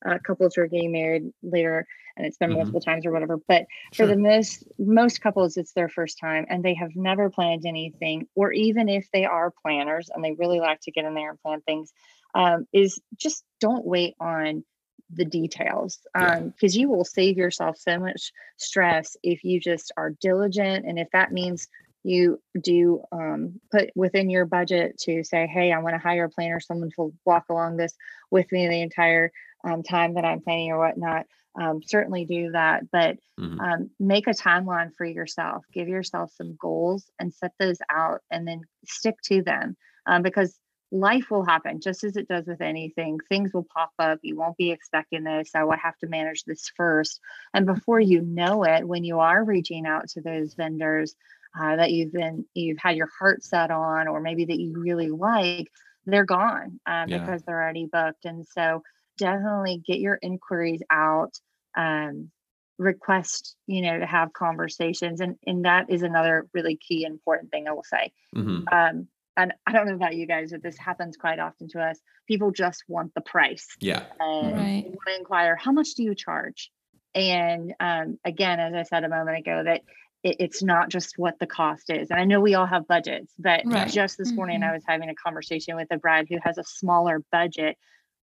uh, 0.05 0.17
couples 0.25 0.55
who 0.55 0.61
are 0.61 0.67
getting 0.67 0.91
married 0.91 1.23
later 1.41 1.85
and 2.17 2.25
it's 2.25 2.37
been 2.37 2.49
mm-hmm. 2.49 2.57
multiple 2.57 2.81
times 2.81 3.05
or 3.05 3.11
whatever 3.11 3.37
but 3.47 3.65
sure. 3.93 4.05
for 4.05 4.07
the 4.07 4.19
most 4.19 4.65
most 4.77 5.21
couples 5.21 5.55
it's 5.55 5.73
their 5.73 5.87
first 5.87 6.19
time 6.19 6.45
and 6.49 6.63
they 6.63 6.73
have 6.73 6.93
never 6.95 7.29
planned 7.29 7.65
anything 7.65 8.27
or 8.35 8.51
even 8.51 8.89
if 8.89 9.07
they 9.13 9.23
are 9.23 9.53
planners 9.61 10.09
and 10.13 10.23
they 10.23 10.33
really 10.33 10.59
like 10.59 10.81
to 10.81 10.91
get 10.91 11.05
in 11.05 11.13
there 11.13 11.29
and 11.29 11.41
plan 11.41 11.61
things 11.61 11.93
um, 12.35 12.65
is 12.73 12.99
just 13.15 13.43
don't 13.61 13.85
wait 13.85 14.15
on 14.19 14.63
the 15.09 15.25
details 15.25 15.99
because 16.13 16.75
um, 16.75 16.79
you 16.79 16.89
will 16.89 17.05
save 17.05 17.37
yourself 17.37 17.77
so 17.77 17.99
much 17.99 18.31
stress 18.57 19.15
if 19.23 19.43
you 19.43 19.59
just 19.59 19.91
are 19.97 20.11
diligent 20.21 20.85
and 20.85 20.97
if 20.97 21.07
that 21.11 21.31
means 21.31 21.67
you 22.05 22.41
do 22.61 23.01
um, 23.11 23.59
put 23.71 23.89
within 23.95 24.29
your 24.29 24.45
budget 24.45 24.97
to 24.97 25.23
say 25.23 25.45
hey 25.45 25.71
i 25.71 25.79
want 25.79 25.93
to 25.93 25.99
hire 25.99 26.25
a 26.25 26.29
planner 26.29 26.59
someone 26.59 26.89
to 26.95 27.13
walk 27.25 27.45
along 27.49 27.77
this 27.77 27.93
with 28.31 28.51
me 28.51 28.67
the 28.67 28.81
entire 28.81 29.31
um, 29.63 29.83
time 29.83 30.15
that 30.15 30.25
I'm 30.25 30.41
planning 30.41 30.71
or 30.71 30.79
whatnot, 30.79 31.25
um, 31.59 31.81
certainly 31.83 32.25
do 32.25 32.51
that. 32.51 32.89
But 32.91 33.17
mm-hmm. 33.39 33.59
um, 33.59 33.89
make 33.99 34.27
a 34.27 34.31
timeline 34.31 34.93
for 34.95 35.05
yourself. 35.05 35.63
Give 35.73 35.87
yourself 35.87 36.31
some 36.35 36.55
goals 36.59 37.09
and 37.19 37.33
set 37.33 37.51
those 37.59 37.77
out, 37.89 38.21
and 38.31 38.47
then 38.47 38.61
stick 38.85 39.15
to 39.25 39.41
them 39.41 39.77
um, 40.05 40.21
because 40.21 40.57
life 40.93 41.31
will 41.31 41.43
happen 41.43 41.81
just 41.81 42.03
as 42.03 42.15
it 42.15 42.27
does 42.27 42.45
with 42.45 42.61
anything. 42.61 43.19
Things 43.27 43.51
will 43.51 43.65
pop 43.65 43.91
up. 43.97 44.19
You 44.21 44.37
won't 44.37 44.57
be 44.57 44.71
expecting 44.71 45.23
this. 45.23 45.51
I 45.55 45.63
will 45.63 45.75
have 45.75 45.97
to 45.97 46.07
manage 46.07 46.43
this 46.43 46.71
first. 46.77 47.19
And 47.53 47.65
before 47.65 47.99
you 47.99 48.21
know 48.21 48.63
it, 48.63 48.87
when 48.87 49.03
you 49.03 49.19
are 49.19 49.43
reaching 49.43 49.87
out 49.87 50.07
to 50.09 50.21
those 50.21 50.53
vendors 50.53 51.15
uh, 51.59 51.77
that 51.77 51.91
you've 51.91 52.13
been 52.13 52.45
you've 52.53 52.77
had 52.77 52.95
your 52.95 53.09
heart 53.19 53.43
set 53.43 53.71
on, 53.71 54.07
or 54.07 54.21
maybe 54.21 54.45
that 54.45 54.59
you 54.59 54.73
really 54.75 55.09
like, 55.09 55.71
they're 56.05 56.25
gone 56.25 56.79
uh, 56.85 57.05
yeah. 57.07 57.17
because 57.17 57.41
they're 57.41 57.61
already 57.61 57.87
booked. 57.91 58.25
And 58.25 58.45
so 58.45 58.83
definitely 59.17 59.81
get 59.85 59.99
your 59.99 60.19
inquiries 60.21 60.83
out 60.91 61.33
um, 61.75 62.29
request 62.79 63.55
you 63.67 63.81
know 63.81 63.99
to 63.99 64.05
have 64.05 64.33
conversations 64.33 65.21
and 65.21 65.35
and 65.45 65.65
that 65.65 65.89
is 65.89 66.01
another 66.01 66.47
really 66.53 66.75
key 66.75 67.05
important 67.05 67.51
thing 67.51 67.67
i 67.67 67.71
will 67.71 67.83
say 67.83 68.11
mm-hmm. 68.35 68.67
um, 68.71 69.07
and 69.37 69.53
i 69.65 69.71
don't 69.71 69.87
know 69.87 69.95
about 69.95 70.15
you 70.15 70.25
guys 70.25 70.51
but 70.51 70.63
this 70.63 70.77
happens 70.77 71.17
quite 71.17 71.39
often 71.39 71.67
to 71.67 71.79
us 71.79 71.99
people 72.27 72.51
just 72.51 72.83
want 72.87 73.13
the 73.13 73.21
price 73.21 73.67
yeah 73.79 74.03
and 74.19 74.57
right. 74.57 74.83
want 74.85 75.07
to 75.07 75.17
inquire 75.17 75.55
how 75.55 75.71
much 75.71 75.93
do 75.95 76.03
you 76.03 76.15
charge 76.15 76.71
and 77.15 77.73
um, 77.79 78.17
again 78.25 78.59
as 78.59 78.73
i 78.73 78.83
said 78.83 79.03
a 79.03 79.09
moment 79.09 79.37
ago 79.37 79.63
that 79.63 79.81
it, 80.23 80.37
it's 80.39 80.63
not 80.63 80.89
just 80.89 81.17
what 81.17 81.37
the 81.39 81.47
cost 81.47 81.89
is 81.89 82.09
and 82.09 82.19
i 82.19 82.23
know 82.23 82.39
we 82.41 82.55
all 82.55 82.65
have 82.65 82.87
budgets 82.87 83.33
but 83.37 83.61
right. 83.65 83.91
just 83.91 84.17
this 84.17 84.31
morning 84.31 84.61
mm-hmm. 84.61 84.69
i 84.69 84.73
was 84.73 84.83
having 84.87 85.09
a 85.09 85.15
conversation 85.15 85.75
with 85.75 85.87
a 85.91 85.97
bride 85.97 86.27
who 86.29 86.37
has 86.43 86.57
a 86.57 86.63
smaller 86.63 87.21
budget 87.31 87.77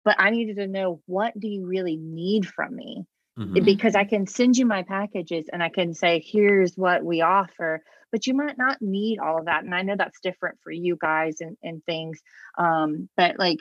but 0.05 0.15
I 0.19 0.29
needed 0.29 0.57
to 0.57 0.67
know 0.67 1.01
what 1.05 1.39
do 1.39 1.47
you 1.47 1.65
really 1.65 1.97
need 1.97 2.47
from 2.47 2.75
me? 2.75 3.05
Mm-hmm. 3.37 3.63
Because 3.63 3.95
I 3.95 4.03
can 4.03 4.27
send 4.27 4.57
you 4.57 4.65
my 4.65 4.83
packages 4.83 5.47
and 5.51 5.63
I 5.63 5.69
can 5.69 5.93
say, 5.93 6.23
here's 6.25 6.75
what 6.75 7.03
we 7.03 7.21
offer, 7.21 7.83
but 8.11 8.27
you 8.27 8.33
might 8.33 8.57
not 8.57 8.81
need 8.81 9.19
all 9.19 9.39
of 9.39 9.45
that. 9.45 9.63
And 9.63 9.73
I 9.73 9.81
know 9.81 9.95
that's 9.97 10.19
different 10.21 10.59
for 10.63 10.71
you 10.71 10.97
guys 10.99 11.41
and, 11.41 11.57
and 11.63 11.83
things. 11.85 12.19
Um, 12.57 13.09
but 13.15 13.39
like 13.39 13.59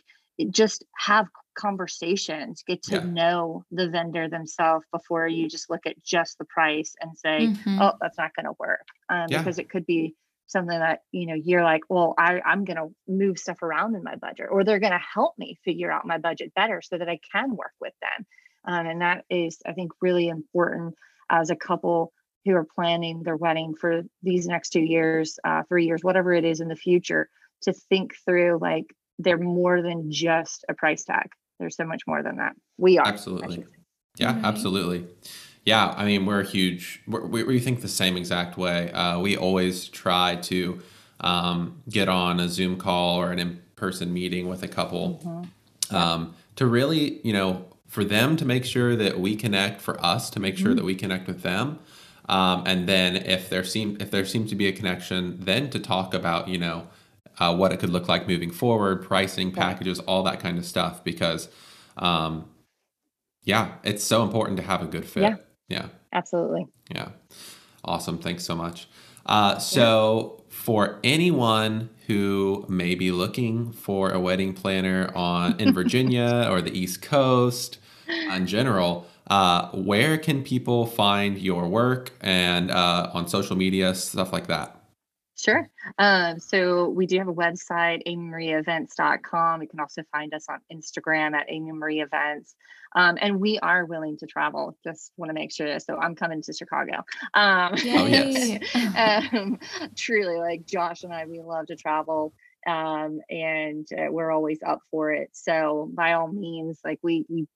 just 0.51 0.85
have 0.97 1.27
conversations, 1.57 2.63
get 2.67 2.83
to 2.85 2.97
yeah. 2.97 3.05
know 3.05 3.65
the 3.71 3.89
vendor 3.89 4.29
themselves 4.29 4.85
before 4.93 5.27
you 5.27 5.49
just 5.49 5.69
look 5.69 5.87
at 5.87 6.03
just 6.03 6.39
the 6.39 6.45
price 6.45 6.95
and 7.01 7.17
say, 7.17 7.49
mm-hmm. 7.49 7.83
oh, 7.83 7.95
that's 8.01 8.19
not 8.19 8.35
going 8.35 8.47
to 8.47 8.55
work. 8.59 8.87
Um, 9.09 9.27
yeah. 9.29 9.39
Because 9.39 9.59
it 9.59 9.69
could 9.69 9.87
be 9.87 10.15
something 10.49 10.79
that 10.79 11.01
you 11.13 11.27
know 11.27 11.35
you're 11.35 11.63
like 11.63 11.83
well 11.89 12.15
I, 12.19 12.41
i'm 12.45 12.65
going 12.65 12.79
to 12.79 12.89
move 13.07 13.39
stuff 13.39 13.63
around 13.63 13.95
in 13.95 14.03
my 14.03 14.17
budget 14.17 14.47
or 14.51 14.65
they're 14.65 14.81
going 14.81 14.93
to 14.93 14.99
help 15.15 15.35
me 15.39 15.59
figure 15.65 15.91
out 15.93 16.07
my 16.07 16.19
budget 16.19 16.55
better 16.55 16.81
so 16.83 16.97
that 16.97 17.09
i 17.09 17.21
can 17.33 17.55
work 17.55 17.73
with 17.81 17.93
them 18.01 18.27
um, 18.67 18.87
and 18.87 19.03
that 19.03 19.25
is 19.31 19.59
i 19.67 19.73
think 19.73 19.93
really 20.01 20.29
important 20.29 20.95
as 21.31 21.51
a 21.51 21.57
couple 21.57 22.13
who 22.49 22.57
are 22.57 22.67
planning 22.75 23.23
their 23.23 23.37
wedding 23.37 23.75
for 23.75 24.03
these 24.23 24.47
next 24.47 24.71
two 24.71 24.81
years 24.81 25.39
uh, 25.45 25.63
three 25.69 25.87
years 25.87 26.03
whatever 26.03 26.33
it 26.33 26.45
is 26.45 26.61
in 26.61 26.69
the 26.69 26.77
future 26.77 27.29
to 27.63 27.73
think 27.73 28.15
through 28.25 28.59
like 28.61 28.87
they're 29.19 29.39
more 29.39 29.83
than 29.83 30.11
just 30.11 30.65
a 30.69 30.75
price 30.75 31.05
tag 31.05 31.29
there's 31.59 31.77
so 31.77 31.85
much 31.85 32.03
more 32.07 32.23
than 32.23 32.37
that 32.37 32.55
we 32.77 32.99
are 32.99 33.07
absolutely 33.07 33.65
yeah 34.17 34.41
absolutely 34.45 35.07
yeah, 35.69 35.93
I 35.99 36.07
mean, 36.07 36.25
we're 36.25 36.41
a 36.41 36.47
huge. 36.47 37.03
We're, 37.07 37.27
we 37.27 37.61
think 37.61 37.83
the 37.83 37.89
same 37.89 38.17
exact 38.17 38.57
way. 38.57 38.91
Uh, 38.91 39.21
we 39.21 39.37
always 39.37 39.87
try 39.89 40.37
to 40.37 40.81
um, 41.21 41.83
get 41.91 42.09
on 42.09 42.41
a 42.41 42.49
Zoom 42.49 42.79
call 42.79 43.21
or 43.21 43.33
an 43.33 43.39
in-person 43.39 44.11
meeting 44.11 44.49
with 44.49 44.63
a 44.63 44.69
couple 44.69 45.21
mm-hmm. 45.23 45.95
um, 45.95 46.35
to 46.57 46.65
really, 46.65 47.21
you 47.23 47.35
know, 47.35 47.67
for 47.87 48.03
them 48.03 48.35
to 48.39 48.47
make 48.47 48.65
sure 48.65 48.97
that 48.97 49.21
we 49.21 49.37
connect, 49.37 49.83
for 49.83 50.03
us 50.03 50.31
to 50.31 50.41
make 50.41 50.57
sure 50.57 50.69
mm-hmm. 50.69 50.77
that 50.77 50.85
we 50.85 50.95
connect 50.95 51.27
with 51.27 51.43
them, 51.43 51.79
um, 52.29 52.65
and 52.67 52.89
then 52.89 53.17
if 53.17 53.49
there 53.49 53.65
seem 53.65 53.97
if 54.01 54.11
there 54.11 54.25
seems 54.25 54.51
to 54.51 54.57
be 54.57 54.67
a 54.67 54.73
connection, 54.73 55.39
then 55.41 55.71
to 55.71 55.79
talk 55.79 56.15
about, 56.15 56.49
you 56.49 56.59
know, 56.59 56.89
uh, 57.39 57.55
what 57.55 57.73
it 57.73 57.79
could 57.81 57.91
look 57.91 58.09
like 58.09 58.29
moving 58.29 58.51
forward, 58.51 59.03
pricing, 59.03 59.53
packages, 59.53 59.99
all 60.01 60.23
that 60.25 60.41
kind 60.41 60.59
of 60.59 60.65
stuff, 60.65 61.03
because. 61.05 61.49
Um, 61.97 62.45
yeah, 63.49 63.77
it's 63.83 64.05
so 64.05 64.23
important 64.23 64.59
to 64.59 64.63
have 64.63 64.83
a 64.83 64.87
good 64.87 65.07
fit. 65.07 65.23
Yeah. 65.23 65.37
Yeah. 65.69 65.87
Absolutely. 66.13 66.67
Yeah. 66.95 67.09
Awesome. 67.83 68.19
Thanks 68.19 68.45
so 68.45 68.55
much. 68.55 68.89
Uh, 69.25 69.59
so, 69.59 70.37
yeah. 70.37 70.45
for 70.49 70.99
anyone 71.03 71.89
who 72.07 72.67
may 72.69 72.95
be 72.95 73.11
looking 73.11 73.73
for 73.73 74.11
a 74.11 74.21
wedding 74.21 74.53
planner 74.53 75.11
on 75.15 75.59
in 75.59 75.73
Virginia 75.81 76.47
or 76.51 76.61
the 76.61 76.79
East 76.79 77.01
Coast 77.01 77.79
in 78.07 78.47
general, 78.47 79.07
uh, 79.31 79.69
where 79.71 80.19
can 80.19 80.43
people 80.43 80.87
find 80.87 81.39
your 81.39 81.69
work 81.69 82.13
and 82.21 82.71
uh, 82.71 83.11
on 83.13 83.29
social 83.29 83.57
media, 83.57 83.95
stuff 83.95 84.33
like 84.33 84.47
that? 84.47 84.75
Sure. 85.39 85.71
Um, 85.99 86.41
so 86.41 86.89
we 86.89 87.07
do 87.07 87.19
have 87.19 87.29
a 87.29 87.35
website, 87.35 88.03
amymarieevents.com. 88.09 89.63
You 89.63 89.69
can 89.69 89.79
also 89.79 90.03
find 90.11 90.35
us 90.35 90.47
on 90.49 90.59
Instagram 90.73 91.35
at 91.35 91.49
amymariaevents. 91.49 92.55
Um, 92.97 93.19
and 93.21 93.39
we 93.39 93.59
are 93.61 93.85
willing 93.85 94.17
to 94.19 94.27
travel. 94.27 94.77
Just 94.83 95.13
want 95.17 95.31
to 95.31 95.35
make 95.35 95.53
sure. 95.53 95.79
So 95.79 95.97
I'm 95.97 96.17
coming 96.17 96.43
to 96.43 96.53
Chicago. 96.53 97.05
Um, 97.35 97.75
oh, 97.75 98.07
yes. 98.07 98.65
um, 99.33 99.61
truly, 99.95 100.39
like 100.39 100.67
Josh 100.67 101.05
and 101.05 101.13
I, 101.13 101.27
we 101.27 101.41
love 101.41 101.67
to 101.67 101.77
travel. 101.77 102.33
Um, 102.67 103.21
and 103.31 103.87
uh, 103.97 104.11
we're 104.11 104.33
always 104.33 104.59
up 104.67 104.81
for 104.91 105.13
it. 105.13 105.31
So 105.33 105.89
by 105.95 106.15
all 106.15 106.29
means, 106.29 106.81
like 106.85 106.99
we 107.03 107.25
we 107.29 107.47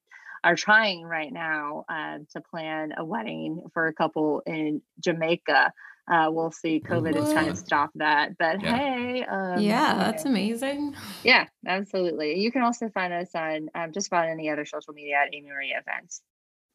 are 0.44 0.56
trying 0.56 1.02
right 1.02 1.32
now 1.32 1.84
uh, 1.88 2.18
to 2.32 2.40
plan 2.40 2.94
a 2.96 3.04
wedding 3.04 3.62
for 3.72 3.86
a 3.86 3.92
couple 3.92 4.42
in 4.46 4.82
Jamaica. 5.00 5.72
Uh, 6.10 6.28
we'll 6.30 6.50
see. 6.50 6.80
COVID 6.80 7.14
has 7.14 7.32
kind 7.32 7.48
of 7.48 7.56
stopped 7.56 7.96
that, 7.98 8.36
but 8.36 8.60
yeah. 8.60 8.76
hey, 8.76 9.24
um, 9.24 9.60
yeah, 9.60 9.94
that's 9.94 10.24
amazing. 10.24 10.96
Yeah, 11.22 11.46
absolutely. 11.66 12.40
You 12.40 12.50
can 12.50 12.62
also 12.62 12.88
find 12.88 13.12
us 13.12 13.30
on 13.34 13.68
um, 13.76 13.92
just 13.92 14.08
about 14.08 14.28
any 14.28 14.50
other 14.50 14.64
social 14.64 14.94
media 14.94 15.16
at 15.24 15.32
Amy 15.32 15.48
Marie 15.48 15.74
Events. 15.78 16.22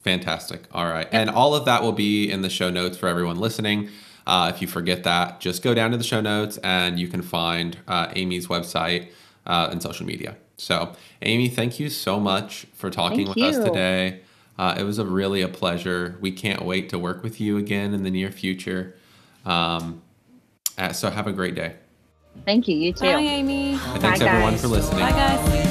Fantastic. 0.01 0.63
All 0.71 0.85
right, 0.85 1.09
and 1.11 1.29
all 1.29 1.55
of 1.55 1.65
that 1.65 1.83
will 1.83 1.91
be 1.91 2.31
in 2.31 2.41
the 2.41 2.49
show 2.49 2.69
notes 2.69 2.97
for 2.97 3.09
everyone 3.09 3.37
listening. 3.37 3.89
Uh, 4.25 4.51
if 4.53 4.61
you 4.61 4.67
forget 4.67 5.03
that, 5.03 5.41
just 5.41 5.61
go 5.61 5.73
down 5.73 5.91
to 5.91 5.97
the 5.97 6.03
show 6.03 6.21
notes 6.21 6.57
and 6.57 6.99
you 6.99 7.07
can 7.07 7.21
find 7.21 7.77
uh, 7.87 8.11
Amy's 8.15 8.47
website 8.47 9.09
uh, 9.45 9.69
and 9.71 9.81
social 9.81 10.05
media. 10.05 10.37
So, 10.57 10.93
Amy, 11.21 11.49
thank 11.49 11.79
you 11.79 11.89
so 11.89 12.19
much 12.19 12.65
for 12.73 12.89
talking 12.89 13.25
thank 13.25 13.29
with 13.29 13.37
you. 13.37 13.45
us 13.45 13.57
today. 13.57 14.21
Uh, 14.57 14.75
it 14.77 14.83
was 14.83 14.97
a 14.97 15.05
really 15.05 15.41
a 15.41 15.47
pleasure. 15.47 16.17
We 16.19 16.31
can't 16.31 16.63
wait 16.63 16.89
to 16.89 16.99
work 16.99 17.21
with 17.21 17.39
you 17.39 17.57
again 17.57 17.93
in 17.93 18.03
the 18.03 18.09
near 18.09 18.31
future. 18.31 18.95
Um, 19.45 20.01
uh, 20.77 20.93
so, 20.93 21.09
have 21.11 21.27
a 21.27 21.33
great 21.33 21.55
day. 21.55 21.75
Thank 22.45 22.67
you. 22.67 22.75
You 22.75 22.93
too. 22.93 23.05
Bye, 23.05 23.19
Amy. 23.19 23.71
And 23.71 24.01
thanks 24.01 24.19
Bye, 24.19 24.27
everyone 24.27 24.57
for 24.57 24.67
listening. 24.67 24.99
Bye, 24.99 25.11
guys. 25.11 25.66